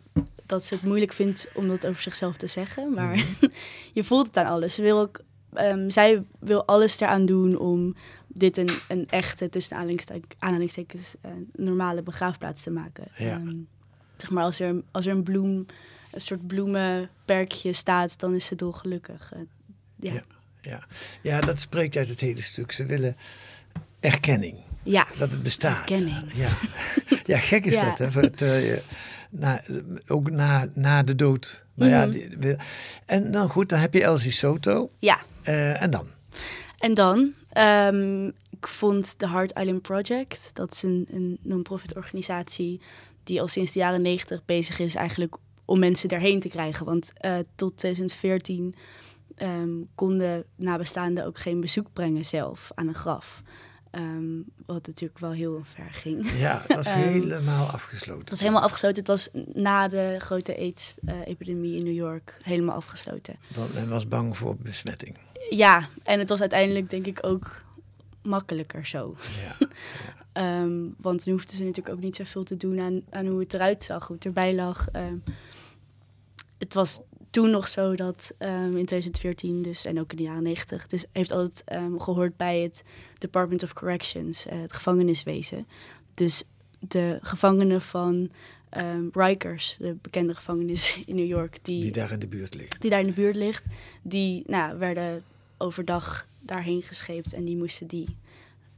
dat 0.46 0.66
ze 0.66 0.74
het 0.74 0.84
moeilijk 0.84 1.14
vindt 1.14 1.50
om 1.54 1.68
dat 1.68 1.88
over 1.88 2.02
zichzelf 2.02 2.36
te 2.38 2.48
zeggen, 2.48 2.94
maar 2.94 3.16
Mhm. 3.16 3.26
je 3.94 4.04
voelt 4.04 4.28
het 4.28 4.38
aan 4.38 4.46
alles. 4.52 4.74
Ze 4.76 4.82
wil 4.82 5.00
ook, 5.00 5.20
ehm, 5.54 5.90
zij 5.90 6.24
wil 6.40 6.66
alles 6.66 7.00
eraan 7.00 7.26
doen 7.26 7.58
om 7.58 7.96
dit 8.28 8.58
een, 8.58 8.70
een 8.88 9.10
echte, 9.10 9.50
tussen 9.50 9.76
aanhalingstek- 9.78 10.36
aanhalingstekens, 10.40 11.16
eh, 11.22 11.32
normale 11.54 12.02
begraafplaats 12.04 12.64
te 12.64 12.72
maken. 12.72 13.08
Ja. 13.18 13.26
Ehm, 13.36 13.56
zeg 14.22 14.30
maar, 14.30 14.44
als 14.44 14.60
er, 14.60 14.76
als 14.92 15.06
er 15.06 15.12
een 15.12 15.24
bloem, 15.24 15.66
een 16.12 16.22
soort 16.22 16.48
bloemenperkje 16.48 17.74
staat, 17.74 18.20
dan 18.20 18.36
is 18.36 18.46
ze 18.46 18.56
dolgelukkig. 18.56 19.32
Eh, 19.34 19.40
ja. 20.00 20.14
Ja. 20.14 20.22
Ja. 20.62 20.84
ja, 21.22 21.42
dat 21.42 21.60
spreekt 21.60 21.96
uit 21.98 22.10
het 22.10 22.20
hele 22.20 22.42
stuk. 22.42 22.72
Ze 22.72 22.86
willen 22.86 23.16
erkenning. 24.00 24.58
ja. 24.84 25.08
Dat 25.18 25.32
het 25.32 25.44
bestaat. 25.44 25.78
Erkenning. 25.90 26.32
Ja, 26.34 26.50
ja 27.26 27.38
gek 27.38 27.66
is 27.66 27.76
Ja. 27.76 27.84
dat. 27.86 27.98
Hè? 27.98 28.12
Voor- 28.12 28.24
je, 28.46 28.82
na, 29.30 29.62
ook 30.08 30.30
na, 30.32 30.68
na 30.74 31.04
de 31.04 31.16
dood. 31.16 31.66
Maar 31.74 31.88
ja, 31.88 32.06
Mhm. 32.06 32.40
die- 32.40 32.56
en 33.06 33.32
dan 33.32 33.50
goed, 33.50 33.70
dan 33.70 33.80
heb 33.80 33.94
je 33.94 34.04
Elsie 34.04 34.32
Soto. 34.32 34.90
ja. 35.00 35.20
Eh, 35.42 35.82
en 35.82 35.92
dan? 35.92 36.08
En 36.80 36.94
dan, 36.94 37.34
ehm, 37.50 38.30
ik 38.60 38.68
vond 38.68 39.20
de 39.20 39.30
Heart 39.30 39.58
Island 39.58 39.82
Project, 39.82 40.50
dat 40.54 40.72
is 40.72 40.84
een, 40.84 41.08
een 41.12 41.38
non-profit 41.42 41.96
organisatie 41.96 42.82
die 43.24 43.42
al 43.42 43.48
sinds 43.48 43.72
de 43.72 43.80
jaren 43.80 44.01
negentig 44.01 44.46
bezig 44.46 44.80
is 44.80 44.96
eigenlijk 44.96 45.38
om 45.66 45.80
mensen 45.80 46.10
daarheen 46.10 46.39
te 46.39 46.50
krijgen. 46.50 46.86
Want 46.86 47.12
eh, 47.13 47.38
tot 47.56 47.78
2014 47.78 48.75
ehm, 49.36 49.70
konden 49.96 50.46
nabestaanden 50.56 51.25
ook 51.25 51.38
geen 51.38 51.60
bezoek 51.60 51.88
brengen 51.94 52.25
zelf 52.25 52.72
aan 52.75 52.88
een 52.88 52.94
graf. 52.94 53.42
Ehm, 53.92 54.42
wat 54.66 54.88
natuurlijk 54.88 55.20
wel 55.20 55.32
heel 55.32 55.62
ver 55.63 55.89
ging. 55.92 56.32
Ja, 56.32 56.62
het 56.68 56.75
was 56.75 56.88
Ehm, 56.94 56.98
helemaal 56.98 57.68
afgesloten. 57.68 58.22
Het 58.22 58.30
was 58.30 58.39
helemaal 58.39 58.62
afgesloten. 58.62 58.98
Het 58.98 59.08
was 59.08 59.30
na 59.54 59.88
de 59.88 60.16
grote 60.20 60.58
AIDS-epidemie 60.58 61.78
in 61.78 61.84
New 61.84 61.94
York 61.94 62.38
helemaal 62.42 62.75
afgesloten. 62.75 63.36
Want 63.56 63.74
men 63.74 63.89
was 63.89 64.08
bang 64.08 64.38
voor 64.38 64.56
besmetting. 64.56 65.18
Ja, 65.50 65.89
en 66.04 66.20
het 66.20 66.30
was 66.30 66.39
uiteindelijk 66.39 66.89
denk 66.89 67.06
ik 67.06 67.20
ook 67.22 67.68
makkelijker 68.22 68.86
zo. 68.86 69.16
Ja. 69.44 69.68
Ehm, 70.34 70.88
want 70.98 71.26
nu 71.26 71.32
hoefden 71.32 71.58
ze 71.58 71.64
natuurlijk 71.64 71.96
ook 71.96 72.02
niet 72.04 72.16
zoveel 72.16 72.44
te 72.44 72.58
doen 72.58 72.80
aan, 72.80 73.02
aan 73.10 73.26
hoe 73.26 73.40
het 73.40 73.54
eruit 73.54 73.84
zag, 73.84 74.08
hoe 74.08 74.16
het 74.16 74.26
erbij 74.26 74.56
lag. 74.56 74.88
Ehm, 74.88 75.18
het 76.58 76.74
was 76.74 77.02
toen 77.30 77.50
nog 77.50 77.68
zo 77.68 77.96
dat 77.96 78.34
ehm, 78.38 78.78
in 78.78 78.86
2014, 78.86 79.62
dus 79.62 79.86
en 79.86 80.00
ook 80.00 80.12
in 80.12 80.18
de 80.18 80.24
jaren 80.24 80.44
90, 80.44 80.88
dus 80.88 81.06
heeft 81.12 81.32
altijd 81.32 81.64
gehoord 81.98 82.38
bij 82.38 82.60
het 82.60 82.84
Department 83.18 83.64
of 83.64 83.74
Corrections, 83.74 84.46
eh, 84.46 84.62
het 84.62 84.74
gevangeniswezen. 84.74 85.68
Dus 86.14 86.44
de 86.80 87.18
gevangenen 87.22 87.82
van 87.82 88.32
Rikers, 89.12 89.76
de 89.80 89.96
bekende 90.02 90.34
gevangenis 90.34 91.00
in 91.06 91.16
New 91.16 91.28
York, 91.28 91.58
die, 91.62 91.82
Die 91.82 91.92
daar 91.92 92.12
in 92.12 92.20
de 92.20 92.28
buurt 92.28 92.56
ligt. 92.56 92.82
die 92.82 92.90
daar 92.90 93.00
in 93.00 93.08
de 93.08 93.14
buurt 93.14 93.36
ligt, 93.36 93.66
die 94.02 94.44
nou, 94.48 94.78
werden 94.78 95.24
overdag 95.58 96.28
daarheen 96.50 96.82
gescheept 96.82 97.34
en 97.34 97.44
die 97.46 97.58
moesten 97.58 97.88
die 97.88 98.18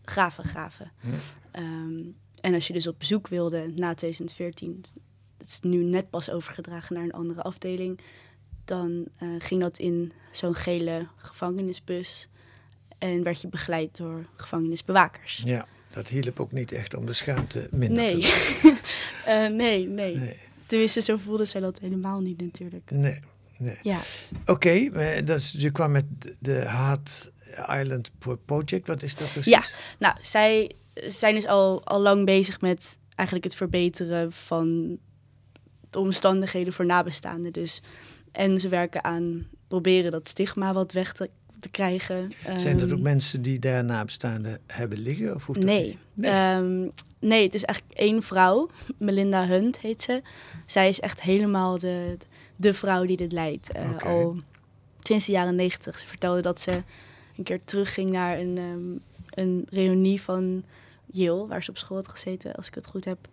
graven 0.03 0.43
graven. 0.43 0.91
Hm. 0.99 1.07
Ehm, 1.51 2.01
en 2.41 2.53
als 2.53 2.67
je 2.67 2.73
dus 2.73 2.87
op 2.87 2.99
bezoek 2.99 3.27
wilde 3.27 3.71
na 3.75 3.93
2014, 3.93 4.83
het 5.37 5.47
is 5.47 5.59
nu 5.61 5.83
net 5.83 6.09
pas 6.09 6.29
overgedragen 6.29 6.95
naar 6.95 7.03
een 7.03 7.11
andere 7.13 7.41
afdeling, 7.41 7.99
dan 8.65 9.05
eh, 9.17 9.27
ging 9.37 9.61
dat 9.61 9.77
in 9.77 10.11
zo'n 10.31 10.53
gele 10.55 11.07
gevangenisbus 11.15 12.27
en 12.97 13.23
werd 13.23 13.41
je 13.41 13.47
begeleid 13.47 13.97
door 13.97 14.25
gevangenisbewakers. 14.35 15.41
Ja, 15.45 15.67
dat 15.93 16.07
hielp 16.07 16.39
ook 16.39 16.51
niet 16.51 16.71
echt 16.71 16.93
om 16.95 17.05
de 17.05 17.13
schaamte 17.13 17.67
minder 17.71 18.03
Nee. 18.03 18.19
te 18.21 18.75
Eh, 19.25 19.47
nee, 19.47 19.87
nee, 19.87 20.15
Nee. 20.17 20.37
Tenminste, 20.65 21.01
zo 21.01 21.17
voelde 21.17 21.45
zij 21.45 21.61
dat 21.61 21.79
helemaal 21.79 22.19
niet 22.19 22.41
natuurlijk. 22.41 22.91
Nee, 22.91 23.19
nee. 23.57 23.77
Ja, 23.83 23.99
Oké, 24.45 24.89
dat 25.23 25.39
is- 25.39 25.55
je 25.57 25.71
kwam 25.71 25.91
met 25.91 26.05
de 26.39 26.51
Heart 26.51 27.31
Island 27.69 28.11
Pro- 28.19 28.39
Project. 28.45 28.87
Wat 28.87 29.03
is 29.03 29.15
dat 29.15 29.31
precies? 29.31 29.51
Ja. 29.51 29.61
nou, 29.99 30.15
zij 30.21 30.71
zijn 30.93 31.35
dus 31.35 31.45
al, 31.47 31.85
al 31.85 31.99
lang 32.01 32.25
bezig 32.25 32.61
met 32.61 32.97
eigenlijk 33.15 33.47
het 33.47 33.57
verbeteren 33.57 34.31
van 34.31 34.97
de 35.89 35.99
omstandigheden 35.99 36.73
voor 36.73 36.85
nabestaanden. 36.85 37.53
Dus, 37.53 37.81
en 38.31 38.59
ze 38.59 38.67
werken 38.69 39.03
aan 39.03 39.47
proberen 39.67 40.11
dat 40.11 40.27
stigma 40.27 40.73
wat 40.73 40.91
weg 40.91 41.13
te, 41.13 41.29
te 41.59 41.69
krijgen. 41.69 42.31
Zijn 42.55 42.77
dat 42.77 42.87
Ehm, 42.87 42.97
ook 42.97 43.03
mensen 43.03 43.41
die 43.41 43.59
daar 43.59 43.83
nabestaanden 43.83 44.59
hebben 44.67 44.99
liggen? 44.99 45.35
Of 45.35 45.45
hoeft 45.45 45.63
Nee. 45.63 45.97
Nee. 46.13 46.31
Nee. 46.31 46.91
nee, 47.19 47.43
het 47.43 47.53
is 47.53 47.63
eigenlijk 47.63 47.99
één 47.99 48.23
vrouw. 48.23 48.69
Melinda 48.97 49.47
Hunt 49.47 49.79
heet 49.79 50.01
ze. 50.01 50.21
Zij 50.65 50.89
is 50.89 50.99
echt 50.99 51.21
helemaal 51.21 51.79
de, 51.79 52.17
de 52.55 52.73
vrouw 52.73 53.05
die 53.05 53.17
dit 53.17 53.31
leidt. 53.31 53.69
Oké. 53.93 54.07
Al 54.07 54.35
sinds 55.01 55.25
de 55.25 55.31
jaren 55.31 55.55
negentig. 55.55 55.99
Ze 55.99 56.07
vertelde 56.07 56.41
dat 56.41 56.59
ze 56.59 56.83
een 57.37 57.43
keer 57.43 57.63
terugging 57.63 58.09
naar 58.09 58.39
een, 58.39 58.57
ehm, 58.57 58.97
een 59.29 59.67
reunie 59.69 60.21
van 60.21 60.63
Yale, 61.05 61.47
waar 61.47 61.63
ze 61.63 61.69
op 61.69 61.77
school 61.77 61.97
had 61.97 62.07
gezeten, 62.07 62.55
als 62.55 62.67
ik 62.67 62.75
het 62.75 62.87
goed 62.87 63.05
heb. 63.05 63.27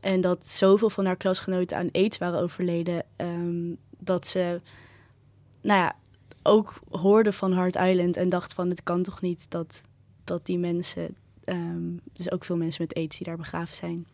En 0.00 0.20
dat 0.20 0.48
zoveel 0.48 0.90
van 0.90 1.06
haar 1.06 1.16
klasgenoten 1.16 1.76
aan 1.76 1.90
aids 1.92 2.18
waren 2.18 2.40
overleden, 2.40 3.04
ehm, 3.16 3.74
dat 3.98 4.26
ze, 4.26 4.60
nou 5.60 5.80
ja, 5.80 5.96
ook 6.42 6.80
hoorde 6.90 7.32
van 7.32 7.52
Hart 7.52 7.76
Island 7.76 8.16
en 8.16 8.28
dacht 8.28 8.54
van, 8.54 8.68
het 8.68 8.82
kan 8.82 9.02
toch 9.02 9.20
niet 9.20 9.50
dat, 9.50 9.82
dat 10.24 10.46
die 10.46 10.58
mensen, 10.58 11.16
ehm, 11.44 11.96
dus 12.12 12.30
ook 12.30 12.44
veel 12.44 12.56
mensen 12.56 12.82
met 12.82 12.96
aids 12.96 13.16
die 13.16 13.26
daar 13.26 13.36
begraven 13.36 13.76
zijn, 13.76 14.06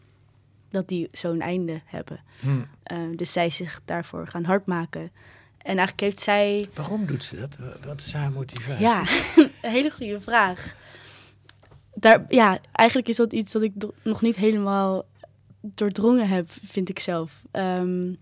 dat 0.71 0.89
die 0.89 1.09
zo'n 1.13 1.41
einde 1.41 1.81
hebben. 1.85 2.21
Hm. 2.41 3.17
Dus 3.17 3.33
zij 3.33 3.51
zich 3.51 3.81
daarvoor 3.85 4.27
gaan 4.27 4.45
hard 4.45 4.67
maken. 4.67 5.11
En 5.63 5.69
eigenlijk 5.79 6.01
heeft 6.01 6.21
zij 6.21 6.69
Waarom 6.75 7.07
doet 7.07 7.25
ze 7.25 7.37
dat? 7.37 7.57
Wat 7.87 8.01
is 8.01 8.13
haar 8.13 8.33
motivatie? 8.33 8.83
ja, 8.83 9.01
een 9.63 9.71
hele 9.71 9.91
goede 9.91 10.21
vraag. 10.21 10.75
Daar, 11.95 12.25
ja, 12.29 12.59
eigenlijk 12.73 13.09
is 13.09 13.17
dat 13.17 13.33
iets 13.33 13.53
dat 13.53 13.63
ik 13.63 13.73
nog 14.03 14.23
niet 14.23 14.37
helemaal 14.37 15.05
doordrongen 15.61 16.29
heb, 16.29 16.47
vind 16.63 16.89
ik 16.89 16.99
zelf. 16.99 17.43
Ehm, 17.51 18.13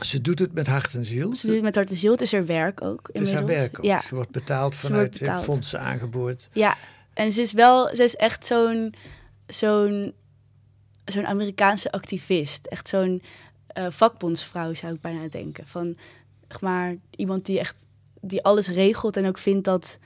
Ze 0.00 0.20
doet 0.20 0.38
het 0.38 0.52
met 0.52 0.66
hart 0.66 0.94
en 0.94 1.04
ziel. 1.04 1.34
ze 1.34 1.46
doet 1.46 1.54
het 1.54 1.64
met 1.64 1.74
hart 1.74 1.90
en 1.90 1.96
ziel. 1.96 2.12
Het 2.12 2.20
is 2.20 2.32
haar 2.32 2.46
werk 2.46 2.82
ook. 2.82 3.08
het 3.12 3.20
is 3.20 3.32
haar 3.32 3.46
werk 3.46 3.78
ook. 3.78 3.84
Ja, 3.84 4.00
Ze 4.00 4.14
wordt 4.14 4.30
betaald 4.30 4.76
vanuit 4.76 5.18
wordt 5.18 5.42
fondsen 5.44 5.80
aangeboord. 5.80 6.48
ja, 6.52 6.76
en 7.14 7.32
ze 7.32 7.40
is 7.40 7.52
wel, 7.52 7.96
ze 7.96 8.02
is 8.02 8.16
echt 8.16 8.46
zo'n 8.46 8.94
zo'n 9.46 10.12
zo'n 11.04 11.26
Amerikaanse 11.26 11.92
activist. 11.92 12.66
Echt 12.66 12.88
zo'n 12.88 13.22
eh, 13.66 13.86
vakbondsvrouw 13.90 14.74
zou 14.74 14.94
ik 14.94 15.00
bijna 15.00 15.28
denken. 15.28 15.66
Van, 15.66 15.96
maar, 16.60 16.96
iemand 17.10 17.46
die 17.46 17.58
echt 17.58 17.86
die 18.20 18.44
alles 18.44 18.68
regelt 18.68 19.16
en 19.16 19.26
ook 19.26 19.38
vindt 19.38 19.64
dat, 19.64 19.98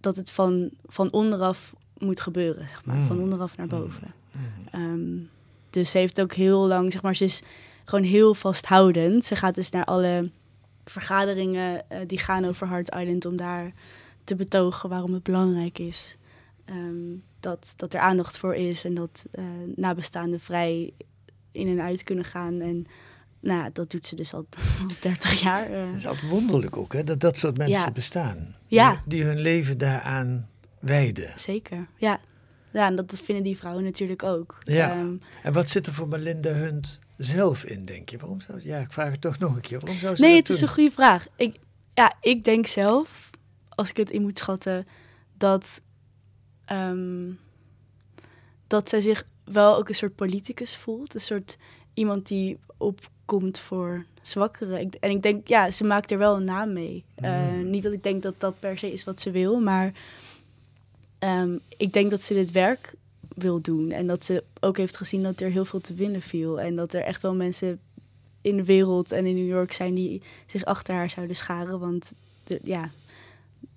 dat 0.00 0.16
het 0.16 0.32
van, 0.32 0.70
van 0.86 1.12
onderaf 1.12 1.74
moet 1.98 2.20
gebeuren, 2.20 2.68
zeg 2.68 2.84
maar. 2.84 2.96
Mm. 2.96 3.06
Van 3.06 3.20
onderaf 3.20 3.56
naar 3.56 3.66
boven. 3.66 4.14
Ehm, 4.70 5.18
dus 5.70 5.90
ze 5.90 5.98
heeft 5.98 6.20
ook 6.20 6.32
heel 6.32 6.66
lang, 6.66 6.92
zeg 6.92 7.02
maar, 7.02 7.16
ze 7.16 7.24
is 7.24 7.42
gewoon 7.84 8.04
heel 8.04 8.34
vasthoudend. 8.34 9.24
Ze 9.24 9.36
gaat 9.36 9.54
dus 9.54 9.70
naar 9.70 9.84
alle 9.84 10.30
vergaderingen 10.84 11.90
eh, 11.90 11.98
die 12.06 12.18
gaan 12.18 12.44
over 12.44 12.66
Hart 12.66 12.94
Island 12.94 13.24
om 13.24 13.36
daar 13.36 13.72
te 14.24 14.36
betogen 14.36 14.88
waarom 14.88 15.12
het 15.12 15.22
belangrijk 15.22 15.78
is. 15.78 16.16
Ehm, 16.64 17.16
dat, 17.40 17.74
dat 17.76 17.94
er 17.94 18.00
aandacht 18.00 18.38
voor 18.38 18.54
is 18.54 18.84
en 18.84 18.94
dat 18.94 19.26
eh, 19.30 19.44
nabestaanden 19.74 20.40
vrij 20.40 20.92
in 21.52 21.68
en 21.68 21.80
uit 21.80 22.02
kunnen 22.02 22.24
gaan. 22.24 22.60
En 22.60 22.86
nou, 23.44 23.70
dat 23.72 23.90
doet 23.90 24.06
ze 24.06 24.14
dus 24.16 24.34
al, 24.34 24.46
al 24.82 24.88
30 25.00 25.40
jaar. 25.40 25.70
eh. 25.70 25.86
Het 25.86 25.96
is 25.96 26.06
altijd 26.06 26.30
wonderlijk 26.30 26.76
ook, 26.76 26.92
hè, 26.92 27.04
dat 27.04 27.20
dat 27.20 27.36
soort 27.36 27.56
mensen 27.56 27.84
Ja. 27.84 27.90
bestaan. 27.90 28.54
Ja. 28.68 28.90
Die, 28.90 29.00
die 29.06 29.22
hun 29.24 29.40
leven 29.40 29.78
daaraan 29.78 30.48
wijden. 30.80 31.32
Zeker, 31.36 31.86
ja. 31.96 32.20
Ja, 32.72 32.86
en 32.86 32.96
dat, 32.96 33.20
vinden 33.24 33.44
die 33.44 33.56
vrouwen 33.56 33.84
natuurlijk 33.84 34.22
ook. 34.22 34.58
Ja. 34.62 34.90
Ehm, 34.90 35.14
En 35.42 35.52
wat 35.52 35.68
zit 35.68 35.86
er 35.86 35.92
voor 35.92 36.08
Melinda 36.08 36.50
Hunt 36.52 37.00
zelf 37.16 37.64
in, 37.64 37.84
denk 37.84 38.08
je? 38.08 38.18
Waarom 38.18 38.40
zou 38.40 38.60
Ja, 38.62 38.78
ik 38.78 38.92
vraag 38.92 39.10
het 39.10 39.20
toch 39.20 39.38
nog 39.38 39.54
een 39.54 39.60
keer. 39.60 39.78
Waarom 39.80 39.98
zou 39.98 40.16
ze 40.16 40.22
nee, 40.22 40.36
het 40.36 40.48
is 40.48 40.60
een 40.60 40.68
goede 40.68 40.90
vraag. 40.90 41.26
Ik, 41.36 41.56
ja, 41.94 42.12
ik 42.20 42.44
denk 42.44 42.66
zelf, 42.66 43.30
als 43.68 43.90
ik 43.90 43.96
het 43.96 44.10
in 44.10 44.22
moet 44.22 44.38
schatten, 44.38 44.86
dat, 45.38 45.82
ehm, 46.64 47.30
dat 48.66 48.88
zij 48.88 49.00
zich 49.00 49.26
wel 49.44 49.76
ook 49.76 49.88
een 49.88 49.94
soort 49.94 50.14
politicus 50.14 50.76
voelt. 50.76 51.14
Een 51.14 51.20
soort 51.20 51.56
iemand 51.94 52.26
die 52.26 52.58
opkomt 52.76 53.58
voor 53.58 54.04
zwakkeren. 54.22 54.80
Ik, 54.80 54.94
en 54.94 55.10
ik 55.10 55.22
denk, 55.22 55.48
ja, 55.48 55.70
ze 55.70 55.84
maakt 55.84 56.10
er 56.10 56.18
wel 56.18 56.36
een 56.36 56.44
naam 56.44 56.72
mee. 56.72 57.04
Eh, 57.14 57.52
niet 57.64 57.82
dat 57.82 57.92
ik 57.92 58.02
denk 58.02 58.22
dat 58.22 58.34
dat 58.38 58.58
per 58.58 58.78
se 58.78 58.92
is 58.92 59.04
wat 59.04 59.20
ze 59.20 59.30
wil, 59.30 59.60
maar 59.60 59.92
ehm, 61.18 61.56
ik 61.76 61.92
denk 61.92 62.10
dat 62.10 62.22
ze 62.22 62.34
dit 62.34 62.50
werk 62.50 62.94
wil 63.34 63.60
doen. 63.60 63.90
En 63.90 64.06
dat 64.06 64.24
ze 64.24 64.44
ook 64.60 64.76
heeft 64.76 64.96
gezien 64.96 65.20
dat 65.20 65.40
er 65.40 65.50
heel 65.50 65.64
veel 65.64 65.80
te 65.80 65.94
winnen 65.94 66.22
viel. 66.22 66.60
En 66.60 66.76
dat 66.76 66.94
er 66.94 67.02
echt 67.02 67.22
wel 67.22 67.34
mensen 67.34 67.80
in 68.40 68.56
de 68.56 68.64
wereld 68.64 69.12
en 69.12 69.26
in 69.26 69.34
New 69.34 69.48
York 69.48 69.72
zijn 69.72 69.94
die 69.94 70.22
zich 70.46 70.64
achter 70.64 70.94
haar 70.94 71.10
zouden 71.10 71.36
scharen. 71.36 71.78
Want 71.78 72.12
de, 72.44 72.60
ja, 72.62 72.90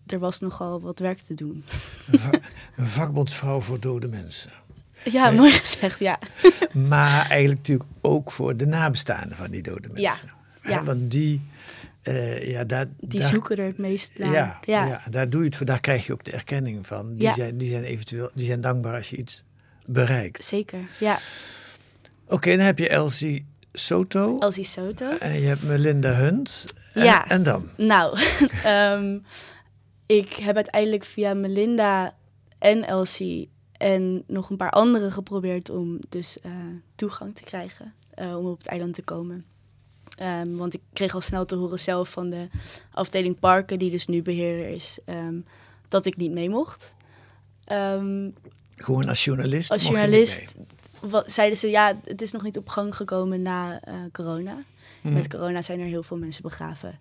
er 0.06 0.20
was 0.20 0.40
nogal 0.40 0.82
wat 0.82 1.00
werk 1.00 1.20
te 1.20 1.34
doen. 1.34 1.64
Een, 2.12 2.20
va- 2.20 2.40
een 2.76 2.88
vakbondsvrouw 2.88 3.62
voor 3.62 3.80
dode 3.80 4.08
mensen. 4.08 4.52
Ja, 5.04 5.28
Nee. 5.30 5.38
mooi 5.38 5.52
gezegd, 5.52 6.00
ja. 6.00 6.20
Maar 6.90 7.26
eigenlijk 7.30 7.58
natuurlijk 7.58 7.90
ook 8.02 8.32
voor 8.32 8.58
de 8.58 8.66
nabestaanden 8.66 9.38
van 9.38 9.52
die 9.52 9.62
dode 9.62 9.88
mensen. 9.92 10.30
Ja. 10.62 10.84
Want 10.84 11.12
die, 11.12 11.42
eh, 12.02 12.50
ja, 12.50 12.64
daar, 12.64 12.86
Die 13.00 13.20
daar, 13.20 13.30
zoeken 13.30 13.58
er 13.58 13.66
het 13.66 13.78
meest 13.78 14.12
naar. 14.18 14.32
Ja, 14.32 14.60
ja. 14.64 14.86
ja. 14.86 15.02
daar 15.10 15.30
doe 15.30 15.40
je 15.42 15.46
het 15.48 15.56
voor. 15.56 15.66
Daar 15.66 15.80
krijg 15.80 16.06
je 16.06 16.14
ook 16.14 16.24
de 16.24 16.32
erkenning 16.32 16.88
van. 16.88 17.14
Die, 17.16 17.22
Ja. 17.28 17.34
zijn, 17.34 17.58
die 17.58 17.70
zijn 17.70 17.84
eventueel 17.84 18.30
die 18.34 18.46
zijn 18.46 18.62
dankbaar 18.62 18.94
als 18.96 19.10
je 19.10 19.16
iets 19.18 19.44
bereikt. 19.86 20.46
zeker. 20.46 20.80
Ja, 21.00 21.20
Oké, 22.30 22.50
dan 22.56 22.66
heb 22.66 22.78
je 22.78 22.90
Elsie 22.90 23.46
Soto. 23.74 24.40
Elsie 24.40 24.64
Soto. 24.64 25.18
En 25.18 25.40
je 25.42 25.48
hebt 25.48 25.64
Melinda 25.64 26.12
Hunt. 26.14 26.66
En, 26.94 27.04
Ja. 27.04 27.28
en 27.30 27.44
dan? 27.44 27.70
Nou, 27.78 28.18
ehm, 28.64 29.18
ik 30.06 30.34
heb 30.34 30.56
uiteindelijk 30.56 31.04
via 31.06 31.34
Melinda 31.34 32.14
en 32.60 32.84
Elsie 32.88 33.50
en 33.78 34.24
nog 34.28 34.50
een 34.50 34.58
paar 34.58 34.72
anderen 34.72 35.12
geprobeerd 35.12 35.70
om 35.70 36.00
dus 36.10 36.40
eh, 36.40 36.52
toegang 36.96 37.36
te 37.36 37.44
krijgen 37.44 37.94
eh, 38.10 38.38
om 38.38 38.46
op 38.46 38.58
het 38.58 38.68
eiland 38.68 38.94
te 38.94 39.02
komen. 39.02 39.46
Ehm, 40.18 40.56
want 40.56 40.74
ik 40.74 40.82
kreeg 40.94 41.14
al 41.14 41.22
snel 41.22 41.46
te 41.46 41.56
horen 41.56 41.80
zelf 41.80 42.10
van 42.10 42.30
de 42.30 42.48
afdeling 42.92 43.40
parken, 43.40 43.80
die 43.80 43.90
dus 43.90 44.08
nu 44.08 44.22
beheerder 44.22 44.68
is, 44.68 45.00
ehm, 45.06 45.40
dat 45.88 46.06
ik 46.06 46.18
niet 46.18 46.32
mee 46.32 46.50
mocht. 46.50 46.96
Ehm, 47.64 48.30
Gewoon 48.76 49.08
als 49.08 49.24
journalist? 49.24 49.72
als 49.72 49.84
journalist 49.84 50.56
zeiden 51.26 51.58
ze, 51.58 51.70
ja, 51.70 52.00
het 52.04 52.22
is 52.22 52.32
nog 52.32 52.44
niet 52.44 52.58
op 52.58 52.68
gang 52.68 52.96
gekomen 52.96 53.42
na 53.42 53.82
eh, 53.82 53.96
corona. 54.12 54.64
mee. 55.02 55.14
Met 55.14 55.30
corona 55.30 55.62
zijn 55.62 55.80
er 55.80 55.86
heel 55.86 56.04
veel 56.04 56.18
mensen 56.18 56.42
begraven. 56.42 57.00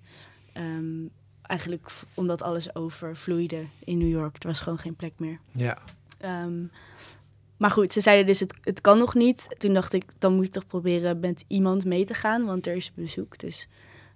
Eigenlijk 1.42 1.90
omdat 2.14 2.42
alles 2.42 2.74
overvloeide 2.74 3.66
in 3.84 3.98
New 3.98 4.10
York. 4.10 4.36
Er 4.42 4.48
was 4.48 4.60
gewoon 4.60 4.78
geen 4.78 4.96
plek 4.96 5.12
meer. 5.16 5.38
Ja. 5.52 5.78
Ehm, 6.26 6.64
maar 7.56 7.70
goed, 7.70 7.92
ze 7.92 8.00
zeiden 8.00 8.26
dus, 8.26 8.40
het, 8.40 8.54
het 8.60 8.80
kan 8.80 8.98
nog 8.98 9.14
niet. 9.14 9.46
Toen 9.58 9.74
dacht 9.74 9.92
ik, 9.92 10.04
dan 10.18 10.34
moet 10.34 10.44
ik 10.44 10.52
toch 10.52 10.66
proberen 10.66 11.20
met 11.20 11.44
iemand 11.46 11.84
mee 11.84 12.04
te 12.04 12.14
gaan, 12.14 12.44
want 12.44 12.66
er 12.66 12.74
is 12.74 12.92
bezoek. 12.94 13.38
Dus, 13.38 13.68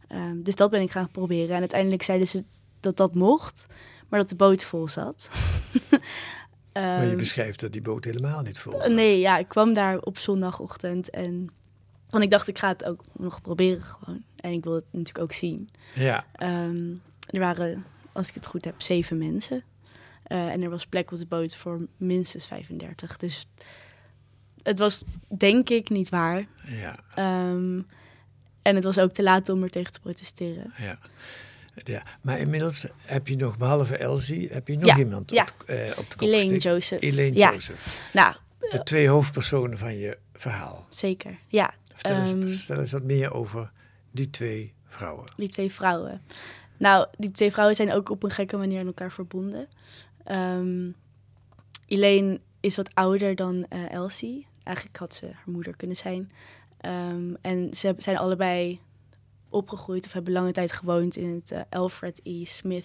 ehm, 0.09 0.43
dus 0.43 0.55
dat 0.55 0.71
ben 0.71 0.81
ik 0.81 0.91
gaan 0.91 1.11
proberen. 1.11 1.55
En 1.55 1.61
uiteindelijk 1.61 2.03
zeiden 2.03 2.29
ze 2.29 2.45
dat 2.81 2.97
dat 2.97 3.15
mocht, 3.15 3.67
maar 4.09 4.21
dat 4.21 4.29
de 4.29 4.35
boot 4.35 4.65
vol 4.65 4.89
zat. 4.89 5.29
Maar 6.73 7.05
je 7.05 7.09
Ehm, 7.09 7.17
beschrijft 7.17 7.61
dat 7.61 7.73
die 7.73 7.83
boot 7.83 8.05
helemaal 8.05 8.43
niet 8.43 8.59
vol 8.59 8.73
zat. 8.73 8.89
Nee, 8.89 9.19
ja, 9.19 9.39
ik 9.39 9.49
kwam 9.49 9.75
daar 9.75 9.99
op 9.99 10.19
zondagochtend 10.19 11.11
en 11.11 11.51
Want 12.09 12.25
ik 12.25 12.31
dacht, 12.31 12.49
ik 12.49 12.59
ga 12.59 12.69
het 12.69 12.85
ook 12.85 13.05
nog 13.13 13.41
proberen 13.41 13.83
gewoon. 13.83 14.23
En 14.37 14.53
ik 14.53 14.65
wil 14.65 14.75
het 14.75 14.85
natuurlijk 14.91 15.19
ook 15.19 15.33
zien. 15.33 15.69
Ja. 15.95 16.25
Er 17.31 17.41
waren, 17.41 17.85
als 18.13 18.29
ik 18.29 18.35
het 18.35 18.47
goed 18.47 18.65
heb, 18.65 18.83
zeven 18.83 19.19
mensen. 19.19 19.65
Eh, 20.31 20.47
en 20.49 20.63
er 20.63 20.71
was 20.71 20.87
plek 20.87 21.11
op 21.13 21.19
de 21.19 21.27
boot 21.27 21.57
voor 21.57 21.81
minstens 21.97 22.47
35. 22.47 23.17
Dus 23.17 23.47
het 24.63 24.79
was 24.79 25.03
denk 25.39 25.69
ik 25.69 25.89
niet 25.89 26.09
waar. 26.09 26.47
Ja. 26.67 26.99
Ehm, 27.15 27.81
en 28.63 28.75
het 28.75 28.85
was 28.85 28.99
ook 28.99 29.13
te 29.13 29.23
laat 29.23 29.49
om 29.49 29.63
er 29.63 29.71
tegen 29.71 29.93
te 29.93 30.01
protesteren. 30.01 30.73
Ja. 30.77 30.99
Ja, 31.85 32.03
maar 32.23 32.39
inmiddels 32.39 32.87
heb 32.97 33.29
je 33.29 33.37
nog, 33.37 33.59
behalve 33.59 33.97
Elsie, 33.97 34.49
heb 34.53 34.69
je 34.69 34.77
nog 34.77 34.87
Ja, 34.87 34.99
iemand 34.99 35.31
ja. 35.31 35.43
op, 35.43 35.69
eh, 35.69 35.87
op 35.99 36.11
de 36.11 36.17
kop 36.17 36.21
Elaine 36.29 36.43
getikt. 36.47 36.63
Joseph. 36.63 37.03
Elaine 37.03 37.37
Ja. 37.37 37.53
Joseph. 37.53 38.11
Nou, 38.13 38.35
De 38.59 38.81
twee 38.83 39.09
hoofdpersonen 39.09 39.79
van 39.79 39.99
je 39.99 40.19
verhaal. 40.33 40.87
zeker. 40.91 41.37
Ja, 41.49 41.75
Vertel, 41.93 42.17
Ehm, 42.17 42.41
eens, 42.41 42.57
vertel 42.57 42.79
eens 42.83 42.93
wat 42.93 43.03
meer 43.03 43.33
over 43.33 43.73
die 44.11 44.31
twee 44.31 44.73
vrouwen. 44.87 45.33
die 45.37 45.49
twee 45.49 45.71
vrouwen. 45.73 46.23
Nou, 46.77 47.07
die 47.19 47.31
twee 47.31 47.51
vrouwen 47.53 47.77
zijn 47.77 47.93
ook 47.93 48.09
op 48.11 48.23
een 48.23 48.31
gekke 48.31 48.57
manier 48.57 48.81
aan 48.81 48.87
elkaar 48.87 49.13
verbonden. 49.13 49.69
Ehm 50.25 50.91
Elaine 51.87 52.41
is 52.61 52.77
wat 52.77 52.95
ouder 52.95 53.35
dan 53.37 53.67
eh, 53.69 53.91
Elsie. 53.93 54.47
Eigenlijk 54.63 54.97
had 54.97 55.15
ze 55.15 55.25
haar 55.27 55.43
moeder 55.47 55.77
kunnen 55.77 55.97
zijn. 55.97 56.31
Ehm, 56.81 57.35
en 57.41 57.75
ze 57.75 57.95
zijn 57.99 58.17
allebei 58.19 58.81
opgegroeid 59.49 60.07
of 60.07 60.13
hebben 60.13 60.33
lange 60.33 60.53
tijd 60.53 60.73
gewoond 60.73 61.17
in 61.17 61.35
het 61.35 61.51
eh, 61.51 61.61
Alfred 61.71 62.21
E. 62.23 62.45
Smith 62.45 62.85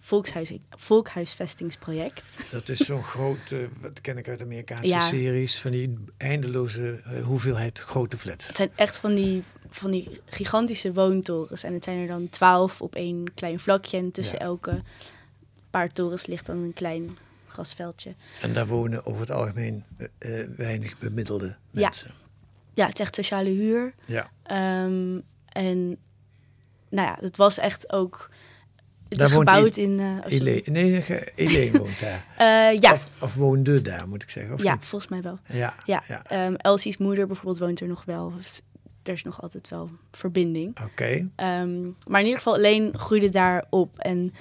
volkshuis, 0.00 0.52
volkhuisvestingsproject. 0.70 2.50
Dat 2.50 2.68
is 2.68 2.78
zo'n 2.78 3.02
groot, 3.02 3.50
eh, 3.52 3.58
wat 3.80 4.00
ken 4.00 4.18
ik 4.18 4.28
uit 4.28 4.42
Amerikaanse 4.42 4.86
Ja. 4.86 5.00
series, 5.00 5.60
van 5.60 5.70
die 5.70 5.94
eindeloze 6.16 7.00
eh, 7.04 7.24
hoeveelheid 7.24 7.78
grote 7.78 8.18
flats. 8.18 8.46
Het 8.46 8.56
zijn 8.56 8.70
echt 8.74 8.98
van 8.98 9.14
die, 9.14 9.42
van 9.70 9.90
die 9.90 10.20
gigantische 10.26 10.92
woontorens. 10.92 11.62
En 11.62 11.72
het 11.72 11.84
zijn 11.84 11.98
er 11.98 12.06
dan 12.06 12.28
twaalf 12.28 12.80
op 12.82 12.94
één 12.94 13.34
klein 13.34 13.60
vlakje. 13.60 13.96
En 13.96 14.10
tussen 14.10 14.38
Ja. 14.38 14.44
elke 14.44 14.80
paar 15.80 15.88
torens 15.92 16.26
ligt 16.26 16.46
dan 16.46 16.58
een 16.58 16.72
klein 16.72 17.16
grasveldje. 17.46 18.14
En 18.42 18.52
daar 18.52 18.66
wonen 18.66 19.06
over 19.06 19.20
het 19.20 19.30
algemeen 19.30 19.84
eh, 19.96 20.40
eh, 20.40 20.48
weinig 20.56 20.98
bemiddelde 20.98 21.56
Ja. 21.70 21.80
mensen. 21.80 22.10
Ja, 22.74 22.86
het 22.86 22.94
is 22.94 23.00
echt 23.00 23.14
sociale 23.14 23.50
huur. 23.50 23.94
Ja. 24.06 24.30
Ehm, 24.42 25.18
en 25.48 25.96
nou 26.88 27.08
ja, 27.08 27.16
het 27.20 27.36
was 27.36 27.58
echt 27.58 27.92
ook... 27.92 28.30
Het 29.08 29.18
Daar 29.18 29.28
is 29.28 29.34
gebouwd 29.34 29.76
in... 29.76 30.20
Elaine, 30.26 30.70
nee, 30.70 31.72
woont 31.72 32.00
daar. 32.00 32.24
Ja, 32.80 32.92
Of, 32.92 33.08
of 33.20 33.34
woonde 33.34 33.82
daar, 33.82 34.08
moet 34.08 34.22
ik 34.22 34.30
zeggen. 34.30 34.54
Of 34.54 34.62
ja 34.62 34.72
niet? 34.74 34.86
volgens 34.86 35.10
mij 35.10 35.22
wel. 35.22 35.38
Ja. 35.48 35.74
Ja, 35.84 36.02
ja. 36.08 36.22
Ehm, 36.26 36.54
Elsie's 36.54 36.96
moeder 36.96 37.26
bijvoorbeeld 37.26 37.58
woont 37.58 37.80
er 37.80 37.86
nog 37.86 38.04
wel. 38.04 38.32
Dus 38.36 38.60
er 39.02 39.12
is 39.12 39.22
nog 39.22 39.42
altijd 39.42 39.68
wel 39.68 39.90
verbinding. 40.12 40.80
Oké. 40.84 41.28
Ehm, 41.36 41.82
maar 42.08 42.20
in 42.20 42.26
ieder 42.26 42.36
geval 42.36 42.54
alleen 42.54 42.98
groeide 42.98 43.28
daar 43.28 43.64
op 43.70 43.98
en 43.98 44.34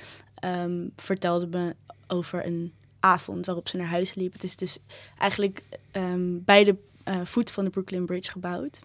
ehm, 0.43 0.87
vertelde 0.95 1.47
me 1.47 1.75
over 2.07 2.45
een 2.45 2.73
avond 2.99 3.45
waarop 3.45 3.67
ze 3.67 3.77
naar 3.77 3.87
huis 3.87 4.13
liep. 4.13 4.33
Het 4.33 4.43
is 4.43 4.55
dus 4.55 4.79
eigenlijk 5.17 5.63
ehm, 5.91 6.37
bij 6.45 6.63
de 6.63 6.75
eh, 7.03 7.19
voet 7.23 7.51
van 7.51 7.63
de 7.63 7.69
Brooklyn 7.69 8.05
Bridge 8.05 8.31
gebouwd. 8.31 8.79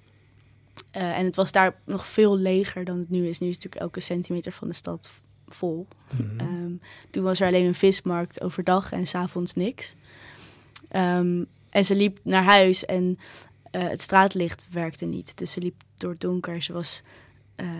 Eh, 0.90 1.18
en 1.18 1.24
het 1.24 1.36
was 1.36 1.52
daar 1.52 1.74
nog 1.84 2.06
veel 2.06 2.38
leger 2.38 2.84
dan 2.84 2.98
het 2.98 3.10
nu 3.10 3.26
is. 3.26 3.38
Nu 3.38 3.48
is 3.48 3.54
natuurlijk 3.54 3.82
elke 3.82 4.00
centimeter 4.00 4.52
van 4.52 4.68
de 4.68 4.74
stad 4.74 5.10
vol. 5.48 5.86
Mhm. 6.10 6.40
Ehm, 6.40 6.72
toen 7.10 7.22
was 7.22 7.40
er 7.40 7.46
alleen 7.46 7.66
een 7.66 7.74
vismarkt 7.74 8.40
overdag 8.40 8.92
en 8.92 9.06
s'avonds 9.06 9.54
niks. 9.54 9.94
En 10.88 11.84
ze 11.84 11.94
liep 11.94 12.18
naar 12.22 12.44
huis 12.44 12.84
en 12.84 13.18
eh, 13.70 13.88
het 13.88 14.02
straatlicht 14.02 14.66
werkte 14.70 15.04
niet. 15.04 15.38
Dus 15.38 15.50
ze 15.50 15.60
liep 15.60 15.82
door 15.96 16.10
het 16.10 16.20
donker. 16.20 16.62
Ze 16.62 16.72
was 16.72 17.02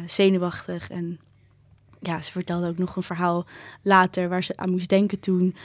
zenuwachtig. 0.07 0.91
En 0.91 1.21
ja, 2.01 2.23
ze 2.23 2.31
vertelde 2.31 2.69
ook 2.69 2.79
nog 2.79 2.97
een 2.97 3.03
verhaal 3.03 3.47
later 3.83 4.29
waar 4.29 4.43
ze 4.43 4.57
aan 4.57 4.71
moest 4.71 4.89
denken 4.89 5.21
toen. 5.21 5.57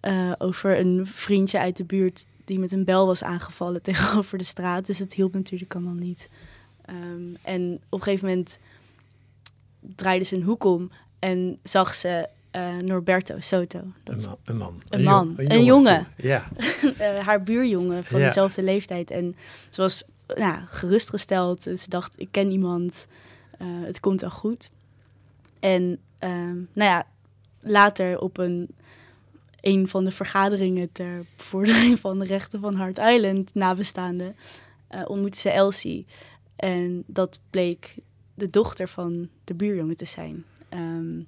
eh, 0.00 0.32
over 0.38 0.78
een 0.78 1.06
vriendje 1.06 1.58
uit 1.58 1.76
de 1.76 1.84
buurt 1.84 2.26
die 2.44 2.58
met 2.58 2.72
een 2.72 2.84
bel 2.84 3.06
was 3.06 3.22
aangevallen 3.22 3.82
tegenover 3.92 4.38
de 4.38 4.44
straat. 4.44 4.86
Dus 4.86 4.98
het 4.98 5.14
hielp 5.14 5.32
natuurlijk 5.34 5.74
allemaal 5.74 5.94
niet. 5.94 6.28
Ehm, 6.84 7.34
en 7.42 7.80
op 7.88 7.98
een 7.98 8.02
gegeven 8.04 8.28
moment 8.28 8.58
draaide 9.96 10.24
ze 10.24 10.36
een 10.36 10.42
hoek 10.42 10.64
om 10.64 10.90
en 11.18 11.58
zag 11.62 11.94
ze 11.94 12.28
eh, 12.50 12.76
Norberto 12.76 13.36
Soto. 13.40 13.80
Dat 14.04 14.36
Een 14.44 14.56
man. 14.56 14.82
Een, 14.88 15.02
man. 15.02 15.34
Een 15.36 15.44
man. 15.46 15.56
Een 15.56 15.64
jongen. 15.64 16.06
Ja. 16.16 16.48
eh, 16.98 17.18
haar 17.18 17.42
buurjongen 17.42 18.04
van 18.04 18.20
Ja. 18.20 18.26
dezelfde 18.26 18.62
leeftijd. 18.62 19.10
En 19.10 19.34
ze 19.70 19.80
was 19.80 20.02
nou, 20.34 20.60
gerustgesteld. 20.66 21.62
Ze 21.62 21.84
dacht, 21.88 22.20
ik 22.20 22.28
ken 22.30 22.50
iemand. 22.50 23.06
het 23.62 24.00
komt 24.00 24.20
wel 24.20 24.30
goed. 24.30 24.70
En 25.62 25.98
ehm, 26.18 26.54
nou 26.54 26.90
ja, 26.90 27.06
later 27.60 28.18
op 28.20 28.38
een, 28.38 28.68
een 29.60 29.88
van 29.88 30.04
de 30.04 30.10
vergaderingen 30.10 30.92
ter 30.92 31.24
bevordering 31.36 32.00
van 32.00 32.18
de 32.18 32.24
rechten 32.24 32.60
van 32.60 32.74
Hart 32.74 32.98
Island 32.98 33.54
nabestaande 33.54 34.34
eh 34.88 35.02
ontmoette 35.06 35.38
ze 35.38 35.50
Elsie. 35.50 36.06
En 36.56 37.02
dat 37.06 37.40
bleek 37.50 37.96
de 38.34 38.46
dochter 38.50 38.88
van 38.88 39.28
de 39.44 39.54
buurjongen 39.54 39.96
te 39.96 40.04
zijn. 40.04 40.44
Ehm, 40.68 41.20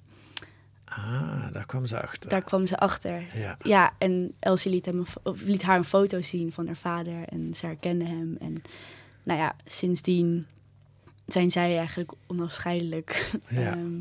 Ah, 0.85 1.51
daar 1.51 1.65
kwam 1.65 1.85
ze 1.85 2.01
achter. 2.01 2.29
daar 2.29 2.43
kwam 2.43 2.67
ze 2.67 2.77
achter. 2.77 3.25
Ja. 3.33 3.57
Ja, 3.63 3.93
en 3.97 4.33
Elsie 4.39 4.71
liet, 4.71 4.85
hem 4.85 4.99
of 4.99 5.41
liet 5.43 5.61
haar 5.61 5.77
een 5.77 5.83
foto 5.83 6.21
zien 6.21 6.51
van 6.51 6.65
haar 6.65 6.75
vader 6.77 7.27
en 7.27 7.53
ze 7.53 7.65
herkende 7.65 8.05
hem. 8.05 8.35
En 8.39 8.61
nou 9.23 9.39
ja, 9.39 9.55
sindsdien 9.65 10.45
zijn 11.25 11.51
zij 11.51 11.77
eigenlijk 11.77 12.11
onafscheidelijk. 12.27 13.31
Ja. 13.49 13.71
Ehm, 13.71 13.99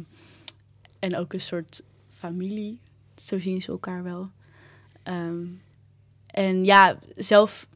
en 1.05 1.17
ook 1.17 1.33
een 1.33 1.41
soort 1.41 1.83
familie, 2.11 2.79
zo 3.15 3.39
zien 3.39 3.63
ze 3.63 3.71
elkaar 3.71 4.03
wel. 4.03 4.31
Ehm, 5.03 5.47
en 6.27 6.65
ja, 6.65 6.99
zelf, 7.17 7.67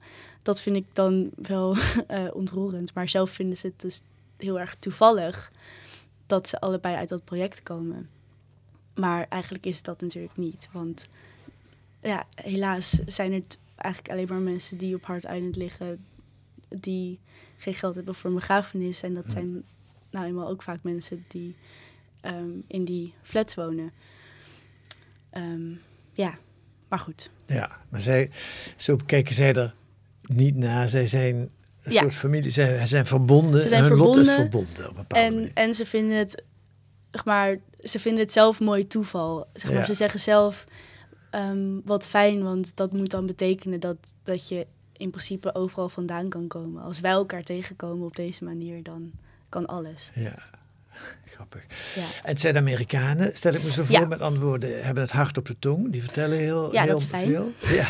dat 0.42 0.60
vind 0.60 0.76
ik 0.76 0.86
dan 0.92 1.30
wel 1.36 1.76
eh, 2.06 2.24
ontroerend. 2.32 2.94
Maar 2.94 3.08
zelf 3.08 3.30
vinden 3.30 3.58
ze 3.58 3.66
het 3.66 3.80
dus 3.80 4.02
heel 4.36 4.60
erg 4.60 4.74
toevallig 4.74 5.52
dat 6.26 6.48
ze 6.48 6.60
allebei 6.60 6.96
uit 6.96 7.08
dat 7.08 7.24
project 7.24 7.62
komen. 7.62 8.08
Maar 8.94 9.26
eigenlijk 9.28 9.66
is 9.66 9.82
dat 9.82 10.00
natuurlijk 10.00 10.36
niet. 10.36 10.68
Want 10.72 11.08
ja, 12.02 12.26
helaas 12.34 12.90
zijn 13.06 13.32
het 13.32 13.58
eigenlijk 13.76 14.12
alleen 14.14 14.28
maar 14.28 14.52
mensen 14.52 14.78
die 14.78 14.94
op 14.94 15.04
Hard 15.04 15.24
Island 15.24 15.56
liggen... 15.56 16.04
die 16.68 17.18
geen 17.56 17.74
geld 17.74 17.94
hebben 17.94 18.14
voor 18.14 18.30
een 18.30 18.36
begrafenis. 18.36 19.02
En 19.02 19.14
dat 19.14 19.24
Ja. 19.24 19.30
zijn 19.30 19.64
nou 20.10 20.26
eenmaal 20.26 20.48
ook 20.48 20.62
vaak 20.62 20.82
mensen 20.82 21.24
die 21.28 21.56
ehm, 22.20 22.50
in 22.66 22.84
die 22.84 23.14
flats 23.22 23.54
wonen. 23.54 23.92
Ehm, 25.30 25.70
ja, 26.12 26.38
maar 26.88 26.98
goed. 26.98 27.30
Ja, 27.46 27.70
maar 27.88 28.00
zij, 28.00 28.30
zo 28.76 28.96
kijken 29.06 29.34
zij 29.34 29.54
er 29.54 29.74
niet 30.22 30.56
naar. 30.56 30.88
Zij 30.88 31.06
zijn 31.06 31.34
een 31.82 31.92
Ja. 31.92 32.00
soort 32.00 32.14
familie. 32.14 32.50
Zij 32.50 32.86
zijn 32.86 33.06
verbonden. 33.06 33.62
Ze 33.62 33.68
zijn 33.68 33.82
Hun 33.82 33.96
lot 33.96 34.16
is 34.16 34.30
verbonden. 34.30 34.84
op 34.84 34.90
een 34.90 34.96
bepaalde 34.96 35.26
En, 35.26 35.34
manier. 35.34 35.50
en 35.54 35.74
ze 35.74 35.86
vinden 35.86 36.16
het, 36.18 36.42
zeg 37.10 37.24
maar, 37.24 37.56
ze 37.82 37.98
vinden 37.98 38.22
het 38.22 38.32
zelf 38.32 38.60
mooi 38.60 38.86
toeval. 38.86 39.46
Zeg 39.52 39.70
maar, 39.70 39.80
Ja. 39.80 39.86
Ze 39.86 39.94
zeggen 39.94 40.20
zelf, 40.20 40.64
ehm, 41.30 41.80
wat 41.84 42.08
fijn, 42.08 42.42
want 42.42 42.76
dat 42.76 42.92
moet 42.92 43.10
dan 43.10 43.26
betekenen 43.26 43.80
dat, 43.80 44.14
dat 44.22 44.48
je 44.48 44.66
in 44.96 45.10
principe 45.10 45.54
overal 45.54 45.88
vandaan 45.88 46.28
kan 46.28 46.46
komen. 46.48 46.82
Als 46.82 47.00
wij 47.00 47.10
elkaar 47.10 47.42
tegenkomen 47.42 48.06
op 48.06 48.16
deze 48.16 48.44
manier, 48.44 48.82
dan 48.82 49.10
kan 49.48 49.66
alles. 49.66 50.10
Ja, 50.14 50.34
grappig. 51.34 51.62
Ja, 51.94 52.02
En 52.02 52.28
het 52.30 52.40
zijn 52.40 52.56
Amerikanen, 52.56 53.30
stel 53.36 53.54
ik 53.54 53.62
me 53.64 53.70
zo 53.70 53.84
voor, 53.84 53.94
Ja. 54.00 54.06
met 54.06 54.20
andere 54.20 54.44
woorden, 54.46 54.84
hebben 54.84 55.02
het 55.02 55.12
hart 55.12 55.36
op 55.38 55.46
de 55.46 55.56
tong. 55.58 55.92
Die 55.92 56.02
vertellen 56.02 56.38
heel, 56.38 56.72
Ja, 56.72 56.82
heel 56.82 56.90
dat 56.92 57.00
is 57.00 57.06
fijn. 57.06 57.28
veel. 57.30 57.52
Ja. 57.76 57.86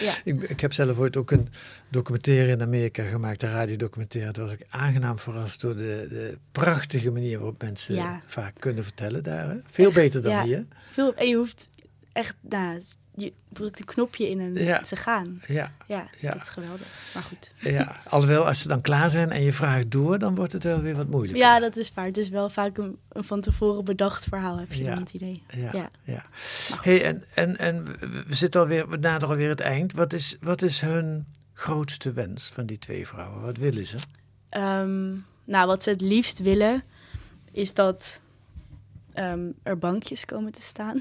Ja. 0.00 0.14
ik, 0.24 0.42
ik 0.42 0.60
heb 0.60 0.72
zelf 0.72 0.98
ooit 0.98 1.16
ook 1.16 1.30
een 1.30 1.48
documentaire 1.90 2.50
in 2.52 2.62
Amerika 2.62 3.02
gemaakt, 3.04 3.42
een 3.42 3.52
radiodocumentaire. 3.52 4.32
Toen 4.32 4.44
was 4.44 4.52
ik 4.52 4.66
aangenaam 4.68 5.18
verrast 5.18 5.60
door 5.60 5.76
de, 5.76 6.06
de 6.08 6.38
prachtige 6.52 7.10
manier 7.10 7.38
waarop 7.38 7.62
mensen 7.62 8.20
vaak 8.26 8.54
kunnen 8.58 8.84
vertellen 8.84 9.22
daar. 9.22 9.48
Hè? 9.48 9.56
Veel 9.66 9.86
Echt, 9.86 9.94
beter 9.94 10.22
dan 10.22 10.32
ja. 10.32 10.42
hier. 10.42 10.66
Veel, 10.90 11.14
en 11.14 11.26
je 11.28 11.36
hoeft 11.36 11.68
echt, 12.12 12.34
nou, 12.40 12.80
je 13.16 13.32
drukt 13.52 13.78
een 13.78 13.84
knopje 13.84 14.30
in 14.30 14.40
en 14.40 14.54
Ja. 14.54 14.84
ze 14.84 14.96
gaan. 14.96 15.42
Ja, 15.46 15.72
Ja, 15.86 16.08
Ja. 16.20 16.32
dat 16.32 16.42
is 16.42 16.48
geweldig. 16.48 16.86
Maar 17.14 17.22
goed. 17.22 17.52
ja, 17.58 17.96
alhoewel 18.08 18.46
als 18.46 18.60
ze 18.62 18.68
dan 18.68 18.80
klaar 18.80 19.10
zijn 19.10 19.30
en 19.30 19.42
je 19.42 19.52
vraagt 19.52 19.90
door, 19.90 20.18
dan 20.18 20.34
wordt 20.34 20.52
het 20.52 20.64
wel 20.64 20.80
weer 20.80 20.94
wat 20.96 21.08
moeilijker. 21.08 21.38
Ja, 21.44 21.58
dat 21.60 21.76
is 21.76 21.92
waar. 21.94 22.04
Het 22.04 22.18
is 22.18 22.28
wel 22.28 22.48
vaak 22.48 22.78
een, 22.78 22.98
een 23.08 23.24
van 23.24 23.40
tevoren 23.40 23.84
bedacht 23.84 24.24
verhaal, 24.24 24.58
heb 24.58 24.72
je 24.72 24.82
Ja. 24.84 24.90
dan 24.90 24.98
het 25.02 25.12
idee. 25.14 25.42
Ja, 25.72 25.90
Ja. 26.04 26.24
Hey, 26.80 27.04
en, 27.04 27.24
en, 27.34 27.56
en 27.58 27.84
we- 27.84 28.22
we 28.26 28.34
zitten 28.34 28.60
alweer, 28.60 28.88
we 28.88 28.96
naderen 28.96 29.28
alweer 29.28 29.48
het 29.48 29.60
eind. 29.60 29.92
Wat 29.92 30.12
is, 30.12 30.36
wat 30.40 30.62
is 30.62 30.80
hun 30.80 31.26
grootste 31.52 32.12
wens 32.12 32.50
van 32.54 32.66
die 32.66 32.78
twee 32.78 33.06
vrouwen? 33.06 33.42
Wat 33.42 33.56
willen 33.56 33.86
ze? 33.86 33.96
Ehm, 34.48 35.10
nou, 35.44 35.66
wat 35.66 35.82
ze 35.82 35.90
het 35.90 36.00
liefst 36.00 36.38
willen, 36.38 36.82
is 37.52 37.74
dat 37.74 38.20
ehm, 39.14 39.50
er 39.62 39.78
bankjes 39.78 40.24
komen 40.24 40.52
te 40.52 40.62
staan. 40.62 41.00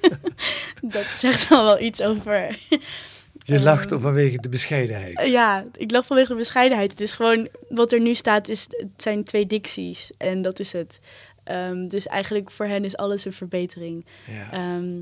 dat 0.96 1.06
zegt 1.14 1.48
dan 1.48 1.64
wel 1.64 1.80
iets 1.80 2.02
over 2.02 2.58
Je 3.44 3.60
lacht 3.60 3.92
Ehm, 3.92 4.00
vanwege 4.00 4.36
de 4.36 4.48
bescheidenheid. 4.48 5.26
Ja, 5.26 5.66
ik 5.76 5.90
lach 5.90 6.06
vanwege 6.06 6.28
de 6.28 6.38
bescheidenheid. 6.38 6.90
Het 6.90 7.00
is 7.00 7.12
gewoon, 7.12 7.48
wat 7.68 7.92
er 7.92 8.00
nu 8.00 8.14
staat, 8.14 8.48
is, 8.48 8.66
het 8.70 9.02
zijn 9.02 9.24
twee 9.24 9.46
dicties. 9.46 10.10
En 10.18 10.42
dat 10.42 10.58
is 10.58 10.72
het. 10.72 11.00
Ehm, 11.44 11.88
dus 11.88 12.06
eigenlijk 12.06 12.50
voor 12.50 12.66
hen 12.66 12.84
is 12.84 12.96
alles 12.96 13.24
een 13.24 13.32
verbetering. 13.32 14.06
Ja. 14.26 14.52
Ehm, 14.52 14.96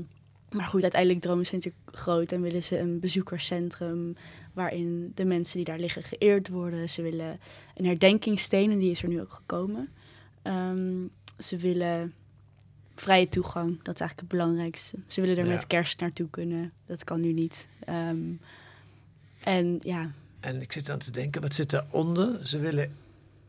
maar 0.51 0.65
goed, 0.65 0.81
uiteindelijk 0.81 1.21
dromen 1.21 1.45
ze 1.45 1.55
natuurlijk 1.55 1.97
groot 1.97 2.31
en 2.31 2.41
willen 2.41 2.63
ze 2.63 2.79
een 2.79 2.99
bezoekerscentrum 2.99 4.15
waarin 4.53 5.11
de 5.15 5.25
mensen 5.25 5.55
die 5.55 5.65
daar 5.65 5.79
liggen 5.79 6.03
geëerd 6.03 6.49
worden. 6.49 6.89
Ze 6.89 7.01
willen 7.01 7.39
een 7.75 7.85
herdenkingssteen 7.85 8.71
en 8.71 8.79
die 8.79 8.91
is 8.91 9.01
er 9.01 9.09
nu 9.09 9.21
ook 9.21 9.33
gekomen. 9.33 9.89
Ehm, 10.41 11.03
ze 11.39 11.57
willen 11.57 12.13
vrije 12.95 13.29
toegang, 13.29 13.67
dat 13.83 13.93
is 13.95 13.99
eigenlijk 14.01 14.19
het 14.19 14.27
belangrijkste. 14.39 14.97
Ze 15.07 15.21
willen 15.21 15.37
er 15.37 15.45
Ja. 15.45 15.51
met 15.53 15.67
kerst 15.67 15.99
naartoe 15.99 16.29
kunnen, 16.29 16.71
dat 16.85 17.03
kan 17.03 17.21
nu 17.21 17.33
niet. 17.33 17.67
Ehm, 17.85 18.19
en 19.43 19.77
ja, 19.81 20.11
En 20.39 20.61
ik 20.61 20.71
zit 20.71 20.89
aan 20.89 20.99
te 20.99 21.11
denken, 21.11 21.41
wat 21.41 21.53
zit 21.53 21.69
daaronder? 21.69 22.47
Ze 22.47 22.59
willen, 22.59 22.95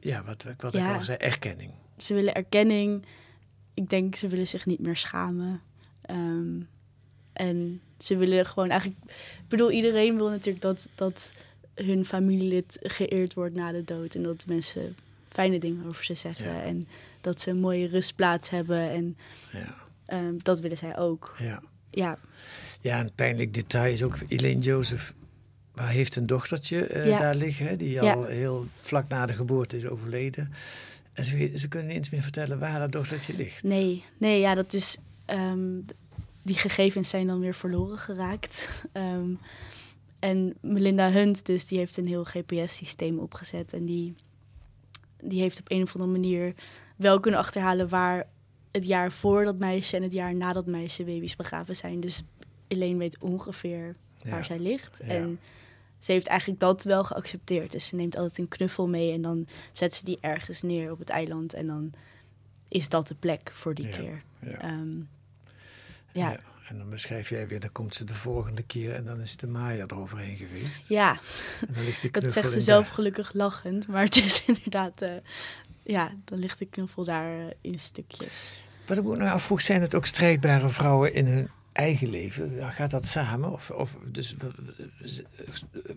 ja, 0.00 0.24
wat, 0.24 0.42
wat 0.58 0.74
ik 0.74 0.82
al 0.86 1.00
zei, 1.02 1.16
erkenning. 1.18 1.70
ze 1.98 2.14
willen 2.14 2.34
erkenning. 2.34 3.04
Ik 3.74 3.88
denk 3.90 4.14
ze 4.14 4.28
willen 4.28 4.46
zich 4.46 4.66
niet 4.66 4.80
meer 4.80 4.96
schamen. 4.96 5.60
Ehm, 6.02 6.60
en 7.32 7.80
ze 7.98 8.16
willen 8.16 8.46
gewoon 8.46 8.70
eigenlijk. 8.70 9.00
Ik 9.38 9.48
bedoel, 9.48 9.70
iedereen 9.70 10.16
wil 10.16 10.28
natuurlijk 10.28 10.62
dat, 10.62 10.88
dat 10.94 11.32
hun 11.74 12.04
familielid 12.06 12.78
geëerd 12.82 13.34
wordt 13.34 13.54
na 13.54 13.72
de 13.72 13.84
dood. 13.84 14.14
En 14.14 14.22
dat 14.22 14.44
mensen 14.46 14.96
fijne 15.36 15.58
dingen 15.58 15.86
over 15.86 16.04
ze 16.04 16.14
zeggen. 16.14 16.52
Ja. 16.52 16.62
En 16.62 16.88
dat 17.20 17.40
ze 17.40 17.50
een 17.50 17.60
mooie 17.60 17.86
rustplaats 17.86 18.50
hebben. 18.50 18.90
En 18.90 19.16
Ja, 19.52 19.74
ehm, 20.06 20.34
dat 20.42 20.60
willen 20.60 20.76
zij 20.76 20.96
ook. 20.98 21.34
ja. 21.38 21.62
Ja, 21.90 22.18
ja, 22.80 23.00
een 23.00 23.12
pijnlijk 23.14 23.54
detail 23.54 23.92
is 23.92 24.02
ook, 24.02 24.18
Elaine 24.28 24.60
Joseph 24.60 25.14
waar 25.74 25.88
heeft 25.90 26.16
een 26.16 26.26
dochtertje 26.26 26.86
eh, 26.86 27.06
Ja. 27.06 27.18
daar 27.18 27.34
liggen, 27.34 27.66
hè, 27.66 27.76
die 27.76 28.00
al 28.00 28.24
heel 28.24 28.66
vlak 28.80 29.08
na 29.08 29.26
de 29.26 29.32
geboorte 29.32 29.76
is 29.76 29.86
overleden. 29.86 30.52
En 31.12 31.24
ze, 31.24 31.52
ze 31.54 31.68
kunnen 31.68 31.88
niet 31.88 31.96
eens 31.96 32.10
meer 32.10 32.22
vertellen 32.22 32.58
waar 32.58 32.70
haar 32.70 32.90
dochtertje 32.90 33.34
ligt. 33.36 33.62
nee, 33.62 34.04
nee, 34.18 34.40
ja, 34.40 34.54
dat 34.54 34.72
is. 34.72 34.96
ehm, 35.24 35.80
die 36.42 36.56
gegevens 36.58 37.08
zijn 37.08 37.26
dan 37.26 37.40
weer 37.40 37.54
verloren 37.54 37.98
geraakt. 37.98 38.68
Ehm, 38.92 39.30
en 40.18 40.54
Melinda 40.60 41.10
Hunt, 41.10 41.46
dus, 41.46 41.66
die 41.66 41.78
heeft 41.78 41.96
een 41.96 42.06
heel 42.06 42.24
GPS-systeem 42.24 43.18
opgezet. 43.18 43.72
En 43.72 43.84
die, 43.84 44.14
die 45.24 45.40
heeft 45.40 45.60
op 45.60 45.70
een 45.70 45.82
of 45.82 45.94
andere 45.94 46.12
manier 46.12 46.54
wel 46.96 47.20
kunnen 47.20 47.40
achterhalen 47.40 47.88
waar 47.88 48.26
het 48.72 48.86
jaar 48.86 49.12
voor 49.12 49.44
dat 49.44 49.58
meisje 49.58 49.96
en 49.96 50.02
het 50.02 50.12
jaar 50.12 50.34
na 50.34 50.52
dat 50.52 50.66
meisje 50.66 51.04
baby's 51.04 51.36
begraven 51.36 51.76
zijn. 51.76 52.00
Dus 52.00 52.22
Elaine 52.68 52.98
weet 52.98 53.18
ongeveer 53.20 53.96
waar 54.24 54.36
Ja. 54.38 54.42
zij 54.42 54.58
ligt. 54.58 55.00
Ja. 55.04 55.12
En 55.12 55.40
ze 55.98 56.12
heeft 56.12 56.26
eigenlijk 56.26 56.60
dat 56.60 56.84
wel 56.84 57.04
geaccepteerd. 57.04 57.72
Dus 57.72 57.86
ze 57.88 57.94
neemt 57.94 58.16
altijd 58.16 58.38
een 58.38 58.48
knuffel 58.48 58.88
mee 58.88 59.12
en 59.12 59.22
dan 59.22 59.46
zet 59.72 59.94
ze 59.94 60.04
die 60.04 60.18
ergens 60.20 60.62
neer 60.62 60.90
op 60.92 60.98
het 60.98 61.10
eiland. 61.10 61.54
En 61.54 61.66
dan 61.66 61.92
is 62.68 62.88
dat 62.88 63.08
de 63.08 63.14
plek 63.14 63.50
voor 63.54 63.74
die 63.74 63.86
Ja, 63.88 63.96
keer. 63.96 64.22
ja. 64.40 64.58
Ehm, 64.60 64.88
ja. 66.12 66.40
En 66.68 66.78
dan 66.78 66.90
beschrijf 66.90 67.28
jij 67.28 67.48
weer, 67.48 67.60
dan 67.60 67.72
komt 67.72 67.94
ze 67.94 68.04
de 68.04 68.14
volgende 68.14 68.62
keer 68.62 68.94
en 68.94 69.04
dan 69.04 69.20
is 69.20 69.36
de 69.36 69.46
Maya 69.46 69.84
eroverheen 69.86 70.36
geweest. 70.36 70.88
ja, 70.88 71.10
En 71.66 71.74
dan 71.74 71.84
ligt 71.84 72.00
die 72.00 72.10
dat 72.10 72.32
zegt 72.32 72.52
ze 72.52 72.60
zelf 72.60 72.84
daar. 72.84 72.94
gelukkig 72.94 73.32
lachend. 73.32 73.86
Maar 73.86 74.04
het 74.04 74.16
is 74.16 74.44
inderdaad, 74.46 75.02
eh, 75.02 75.10
ja, 75.82 76.14
dan 76.24 76.38
ligt 76.38 76.58
de 76.58 76.66
knuffel 76.66 77.04
daar 77.04 77.40
eh, 77.40 77.52
in 77.60 77.78
stukjes. 77.78 78.52
Wat 78.86 78.96
ik 78.98 79.04
me 79.04 79.16
nog 79.16 79.30
afvroeg, 79.30 79.62
zijn 79.62 79.80
het 79.80 79.94
ook 79.94 80.06
strijdbare 80.06 80.68
vrouwen 80.68 81.14
in 81.14 81.26
hun 81.26 81.50
eigen 81.72 82.08
leven? 82.08 82.72
Gaat 82.72 82.90
dat 82.90 83.06
samen? 83.06 83.52
Of, 83.52 83.70
of 83.70 83.96
dus, 84.10 84.34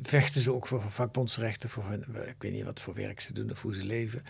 vechten 0.01 0.41
ze 0.41 0.53
ook 0.53 0.67
voor 0.67 0.81
vakbondsrechten? 0.91 1.69
Voor 1.69 1.85
hun, 1.85 2.05
ik 2.27 2.35
weet 2.39 2.51
niet 2.51 2.63
wat 2.63 2.81
voor 2.81 2.93
werk 2.93 3.19
ze 3.19 3.33
doen 3.33 3.51
of 3.51 3.61
hoe 3.61 3.73
ze 3.73 3.85
leven. 3.85 4.23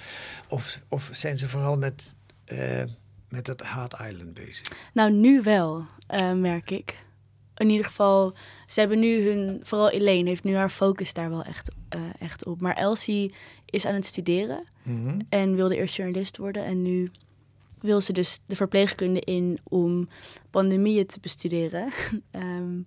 Of, 0.48 0.84
of 0.88 1.10
zijn 1.12 1.38
ze 1.38 1.50
vooral 1.50 1.78
met, 1.78 2.16
eh, 2.46 2.84
met 3.30 3.48
het 3.48 3.62
Hard 3.62 3.94
Island 4.10 4.34
bezig? 4.34 4.90
Nou, 4.94 5.12
nu 5.12 5.42
wel, 5.42 5.86
eh, 6.08 6.34
merk 6.34 6.72
ik. 6.72 7.08
In 7.58 7.70
ieder 7.70 7.86
geval, 7.86 8.34
ze 8.68 8.80
hebben 8.80 9.00
nu 9.00 9.30
hun, 9.30 9.60
vooral 9.64 9.90
Elaine 9.90 10.30
heeft 10.30 10.44
nu 10.44 10.56
haar 10.56 10.70
focus 10.70 11.14
daar 11.14 11.30
wel 11.30 11.44
echt, 11.44 11.72
eh, 11.90 12.02
echt 12.20 12.46
op. 12.46 12.62
Maar 12.62 12.76
Elsie 12.76 13.34
is 13.66 13.86
aan 13.86 13.94
het 13.94 14.06
studeren 14.06 14.68
Mhm. 14.84 15.20
en 15.30 15.56
wilde 15.56 15.76
eerst 15.76 15.96
journalist 15.96 16.38
worden. 16.38 16.66
En 16.66 16.82
nu 16.82 17.12
wil 17.80 18.02
ze 18.02 18.14
dus 18.14 18.40
de 18.46 18.56
verpleegkunde 18.56 19.20
in 19.20 19.60
om 19.64 20.10
pandemieën 20.50 21.06
te 21.06 21.20
bestuderen. 21.20 21.90
Ehm, 22.32 22.82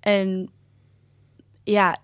en 0.00 0.50
ja, 1.64 1.98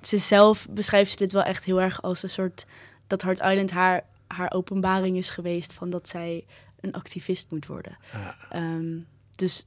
ze 0.00 0.16
zelf 0.18 0.66
beschrijft 0.70 1.10
ze 1.10 1.16
dit 1.16 1.32
wel 1.32 1.42
echt 1.42 1.64
heel 1.64 1.80
erg 1.80 2.02
als 2.02 2.22
een 2.22 2.30
soort 2.30 2.66
dat 3.06 3.22
Hard 3.22 3.40
Island 3.40 3.70
haar, 3.70 4.02
haar 4.26 4.52
openbaring 4.52 5.16
is 5.16 5.30
geweest 5.30 5.72
van 5.72 5.90
dat 5.90 6.08
zij 6.08 6.44
een 6.80 6.92
activist 6.92 7.50
moet 7.50 7.66
worden. 7.66 7.98
Ah, 8.12 8.28
Ehm, 8.50 8.98
dus 9.34 9.66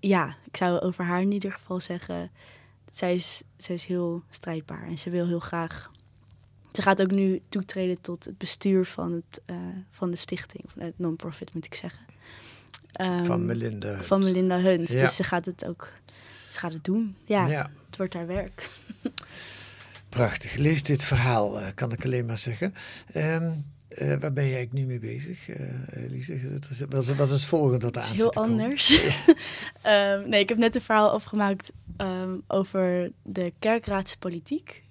ja, 0.00 0.36
ik 0.44 0.56
zou 0.56 0.80
over 0.80 1.04
haar 1.04 1.20
in 1.20 1.32
ieder 1.32 1.52
geval 1.52 1.80
zeggen, 1.80 2.30
zij 2.90 3.14
is, 3.14 3.42
zij 3.56 3.74
is 3.74 3.84
heel 3.84 4.22
strijdbaar 4.30 4.86
en 4.86 4.98
ze 4.98 5.10
wil 5.10 5.26
heel 5.26 5.40
graag. 5.40 5.90
Ze 6.72 6.82
gaat 6.82 7.00
ook 7.00 7.10
nu 7.10 7.42
toetreden 7.48 8.00
tot 8.00 8.24
het 8.24 8.38
bestuur 8.38 8.84
van, 8.86 9.12
het, 9.12 9.42
eh, 9.46 9.56
van 9.90 10.10
de 10.10 10.16
stichting, 10.16 10.64
of 10.64 10.74
het 10.78 10.98
non-profit 10.98 11.54
moet 11.54 11.64
ik 11.64 11.74
zeggen. 11.74 12.04
Ehm, 12.92 13.24
van 13.24 13.44
Melinda. 13.44 13.88
Hunt. 13.88 14.04
van 14.04 14.20
Melinda 14.24 14.58
Hunt. 14.58 14.88
Ja. 14.88 14.98
Dus 14.98 15.16
ze 15.16 15.24
gaat 15.24 15.44
het 15.44 15.64
ook 15.64 15.92
ze 16.54 16.60
gaat 16.60 16.72
het 16.72 16.84
doen. 16.84 17.16
Ja, 17.24 17.46
ja. 17.46 17.70
het 17.86 17.96
wordt 17.96 18.14
haar 18.14 18.26
werk. 18.26 18.70
Prachtig. 20.08 20.54
Lees 20.54 20.82
dit 20.82 21.04
verhaal, 21.04 21.60
eh, 21.60 21.66
kan 21.74 21.92
ik 21.92 22.04
alleen 22.04 22.26
maar 22.26 22.38
zeggen. 22.38 22.74
Ehm, 23.12 23.52
eh, 23.94 24.20
waar 24.20 24.32
ben 24.32 24.48
jij 24.48 24.68
nu 24.72 24.84
mee 24.84 24.98
bezig, 24.98 25.48
eh 25.48 26.02
Elise? 26.04 26.50
Wat 26.88 27.02
is, 27.02 27.14
wat 27.14 27.26
is 27.26 27.32
het 27.32 27.44
volgende 27.44 27.78
dat 27.78 27.94
Het 27.94 28.04
aan 28.04 28.14
is 28.14 28.20
heel 28.20 28.32
anders. 28.32 29.00
Ehm, 29.82 30.28
nee, 30.28 30.40
ik 30.40 30.48
heb 30.48 30.58
net 30.58 30.74
een 30.74 30.80
verhaal 30.80 31.10
afgemaakt 31.10 31.72
ehm, 31.96 32.38
over 32.46 33.10
de 33.22 33.52
kerkraadse 33.58 34.18
politiek. 34.18 34.82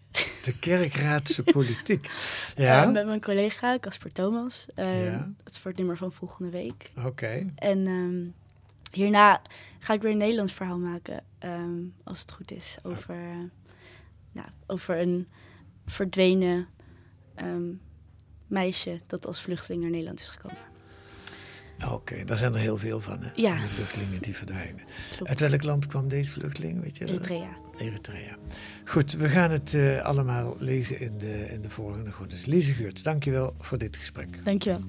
De 0.44 0.58
kerkraadse 0.60 1.44
politiek. 1.58 2.10
Ja, 2.56 2.84
Eh, 2.86 2.92
met 2.92 3.06
mijn 3.06 3.22
collega 3.22 3.80
Casper 3.80 4.12
Thomas. 4.12 4.66
Ehm, 4.76 5.04
Ja. 5.04 5.32
Dat 5.44 5.54
is 5.54 5.60
voor 5.60 5.70
het 5.70 5.80
nummer 5.80 5.98
van 5.98 6.12
volgende 6.12 6.52
week. 6.52 6.92
oké. 7.06 7.46
En 7.56 7.88
ehm, 7.88 8.22
hierna 8.92 9.42
ga 9.80 9.94
ik 9.94 10.02
weer 10.02 10.12
een 10.12 10.18
Nederlands 10.18 10.54
verhaal 10.54 10.80
maken, 10.80 11.24
ehm, 11.40 11.80
als 12.04 12.20
het 12.20 12.32
goed 12.32 12.52
is, 12.52 12.78
over, 12.84 13.16
eh, 13.16 13.38
nou, 14.32 14.48
over 14.68 15.00
een 15.00 15.28
verdwenen 15.86 16.68
ehm, 17.36 17.62
meisje 18.54 19.02
dat 19.08 19.28
als 19.28 19.42
vluchteling 19.42 19.82
naar 19.82 19.92
Nederland 19.92 20.20
is 20.20 20.30
gekomen. 20.30 20.58
Oké, 21.92 22.24
daar 22.26 22.38
zijn 22.38 22.54
er 22.54 22.60
heel 22.60 22.78
veel 22.78 23.00
van, 23.00 23.20
hè? 23.22 23.30
Ja. 23.36 23.58
Vluchtelingen 23.68 24.22
die 24.22 24.36
verdwijnen. 24.36 24.84
Klopt. 25.16 25.30
Uit 25.30 25.40
welk 25.40 25.64
land 25.64 25.88
kwam 25.88 26.08
deze 26.08 26.32
vluchteling, 26.32 26.82
weet 26.82 26.98
je? 26.98 27.06
Eritrea. 27.06 27.58
Eritrea. 27.78 28.38
Goed, 28.86 29.12
we 29.12 29.30
gaan 29.30 29.52
het 29.52 29.74
eh, 29.74 30.02
allemaal 30.02 30.56
lezen 30.60 31.00
in 31.00 31.18
de, 31.18 31.46
in 31.50 31.62
de 31.62 31.70
volgende 31.70 32.12
goed. 32.12 32.30
Dus 32.30 32.46
Lise 32.46 32.74
Geurts, 32.74 33.04
dankjewel 33.04 33.54
voor 33.60 33.78
dit 33.78 33.98
gesprek. 33.98 34.40
Dankjewel. 34.44 34.82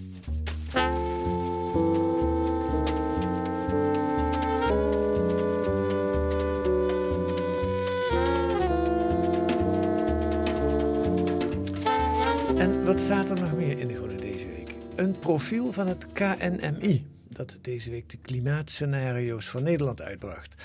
Wat 12.94 13.02
staat 13.02 13.30
er 13.30 13.40
nog 13.40 13.57
meer 13.57 13.78
in 13.78 13.88
de 13.88 13.94
Groene 13.94 14.14
deze 14.14 14.48
week? 14.48 14.74
Een 14.96 15.18
profiel 15.18 15.72
van 15.72 15.88
het 15.88 16.07
KNMI, 16.12 17.07
dat 17.28 17.59
deze 17.61 17.90
week 17.90 18.09
de 18.09 18.16
klimaatscenario's 18.16 19.46
voor 19.46 19.62
Nederland 19.62 20.02
uitbracht. 20.02 20.62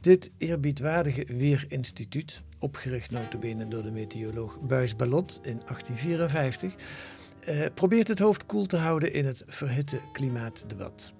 Dit 0.00 0.30
eerbiedwaardige 0.38 1.24
Weerinstituut, 1.34 2.42
opgericht 2.58 3.10
notabene 3.10 3.68
door 3.68 3.82
de 3.82 3.90
meteoroloog 3.90 4.60
Buis 4.60 4.96
Ballot 4.96 5.40
in 5.42 5.62
1854, 5.66 6.74
eh, 7.40 7.64
probeert 7.74 8.08
het 8.08 8.18
hoofd 8.18 8.46
koel 8.46 8.66
te 8.66 8.76
houden 8.76 9.12
in 9.12 9.26
het 9.26 9.42
verhitte 9.46 10.00
klimaatdebat. 10.12 11.12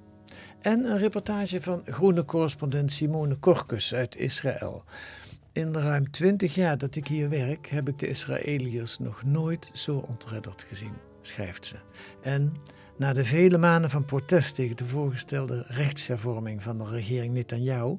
En 0.60 0.84
een 0.84 0.98
reportage 0.98 1.62
van 1.62 1.82
groene 1.84 2.24
correspondent 2.24 2.92
Simone 2.92 3.36
Korkus 3.36 3.94
uit 3.94 4.16
Israël. 4.16 4.84
In 5.58 5.72
de 5.72 5.80
ruim 5.80 6.10
twintig 6.10 6.54
jaar 6.54 6.78
dat 6.78 6.96
ik 6.96 7.06
hier 7.06 7.28
werk, 7.28 7.66
heb 7.66 7.88
ik 7.88 7.98
de 7.98 8.08
Israëliërs 8.08 8.98
nog 8.98 9.22
nooit 9.24 9.70
zo 9.74 9.96
ontredderd 9.96 10.62
gezien, 10.68 10.92
schrijft 11.20 11.66
ze. 11.66 11.74
En 12.22 12.54
na 12.96 13.12
de 13.12 13.24
vele 13.24 13.58
maanden 13.58 13.90
van 13.90 14.04
protest 14.04 14.54
tegen 14.54 14.76
de 14.76 14.84
voorgestelde 14.84 15.64
rechtshervorming 15.68 16.62
van 16.62 16.78
de 16.78 16.90
regering 16.90 17.34
Netanyahu, 17.34 17.98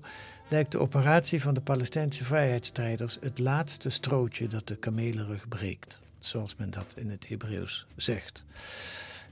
lijkt 0.50 0.72
de 0.72 0.80
operatie 0.80 1.41
van 1.41 1.54
de 1.54 1.62
Palestijnse 1.62 2.24
vrijheidsstrijders 2.24 3.17
het 3.22 3.39
laatste 3.39 3.89
strootje 3.89 4.48
dat 4.48 4.67
de 4.67 4.76
kamelenrug 4.76 5.48
breekt, 5.48 6.02
zoals 6.19 6.56
men 6.56 6.69
dat 6.69 6.93
in 6.98 7.10
het 7.10 7.28
Hebreeuws 7.28 7.88
zegt. 7.95 8.45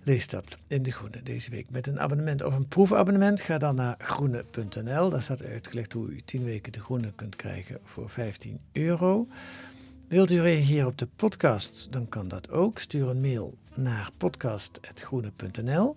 Lees 0.07 0.27
dat 0.27 0.57
in 0.67 0.83
De 0.83 0.91
Groene 0.91 1.23
deze 1.23 1.49
week. 1.49 1.69
Met 1.69 1.87
een 1.87 1.99
abonnement 1.99 2.43
of 2.43 2.55
een 2.55 2.67
proefabonnement 2.67 3.41
ga 3.41 3.57
dan 3.57 3.75
naar 3.75 3.95
groene.nl. 3.97 5.09
Daar 5.09 5.21
staat 5.21 5.43
uitgelegd 5.43 5.93
hoe 5.93 6.09
u 6.09 6.19
10 6.25 6.43
weken 6.43 6.71
De 6.71 6.79
Groene 6.79 7.11
kunt 7.15 7.35
krijgen 7.35 7.79
voor 7.83 8.09
15 8.09 8.59
euro. 8.71 9.27
Wilt 10.07 10.31
u 10.31 10.41
reageren 10.41 10.87
op 10.87 10.97
de 10.97 11.07
podcast, 11.15 11.87
dan 11.91 12.09
kan 12.09 12.27
dat 12.27 12.49
ook. 12.51 12.79
Stuur 12.79 13.09
een 13.09 13.21
mail 13.21 13.57
naar 13.75 14.09
podcast.groene.nl. 14.17 15.95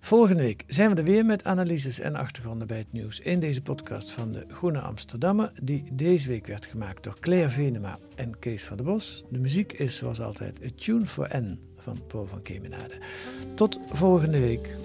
Volgende 0.00 0.42
week 0.42 0.64
zijn 0.66 0.90
we 0.90 0.96
er 0.96 1.04
weer 1.04 1.24
met 1.24 1.44
analyses 1.44 2.00
en 2.00 2.14
achtergronden 2.14 2.66
bij 2.66 2.78
het 2.78 2.92
nieuws 2.92 3.20
in 3.20 3.40
deze 3.40 3.62
podcast 3.62 4.10
van 4.10 4.32
de 4.32 4.44
Groene 4.48 4.80
Amsterdammer, 4.80 5.52
die 5.62 5.84
deze 5.92 6.28
week 6.28 6.46
werd 6.46 6.66
gemaakt 6.66 7.02
door 7.02 7.16
Claire 7.20 7.50
Venema 7.50 7.98
en 8.14 8.38
Kees 8.38 8.64
van 8.64 8.76
der 8.76 8.86
Bos. 8.86 9.24
De 9.30 9.38
muziek 9.38 9.72
is 9.72 9.96
zoals 9.96 10.20
altijd 10.20 10.64
A 10.64 10.68
Tune 10.76 11.06
for 11.06 11.28
N 11.36 11.73
van 11.84 12.00
Paul 12.06 12.26
van 12.26 12.42
Kemenade. 12.42 12.94
Tot 13.54 13.78
volgende 13.92 14.40
week. 14.40 14.76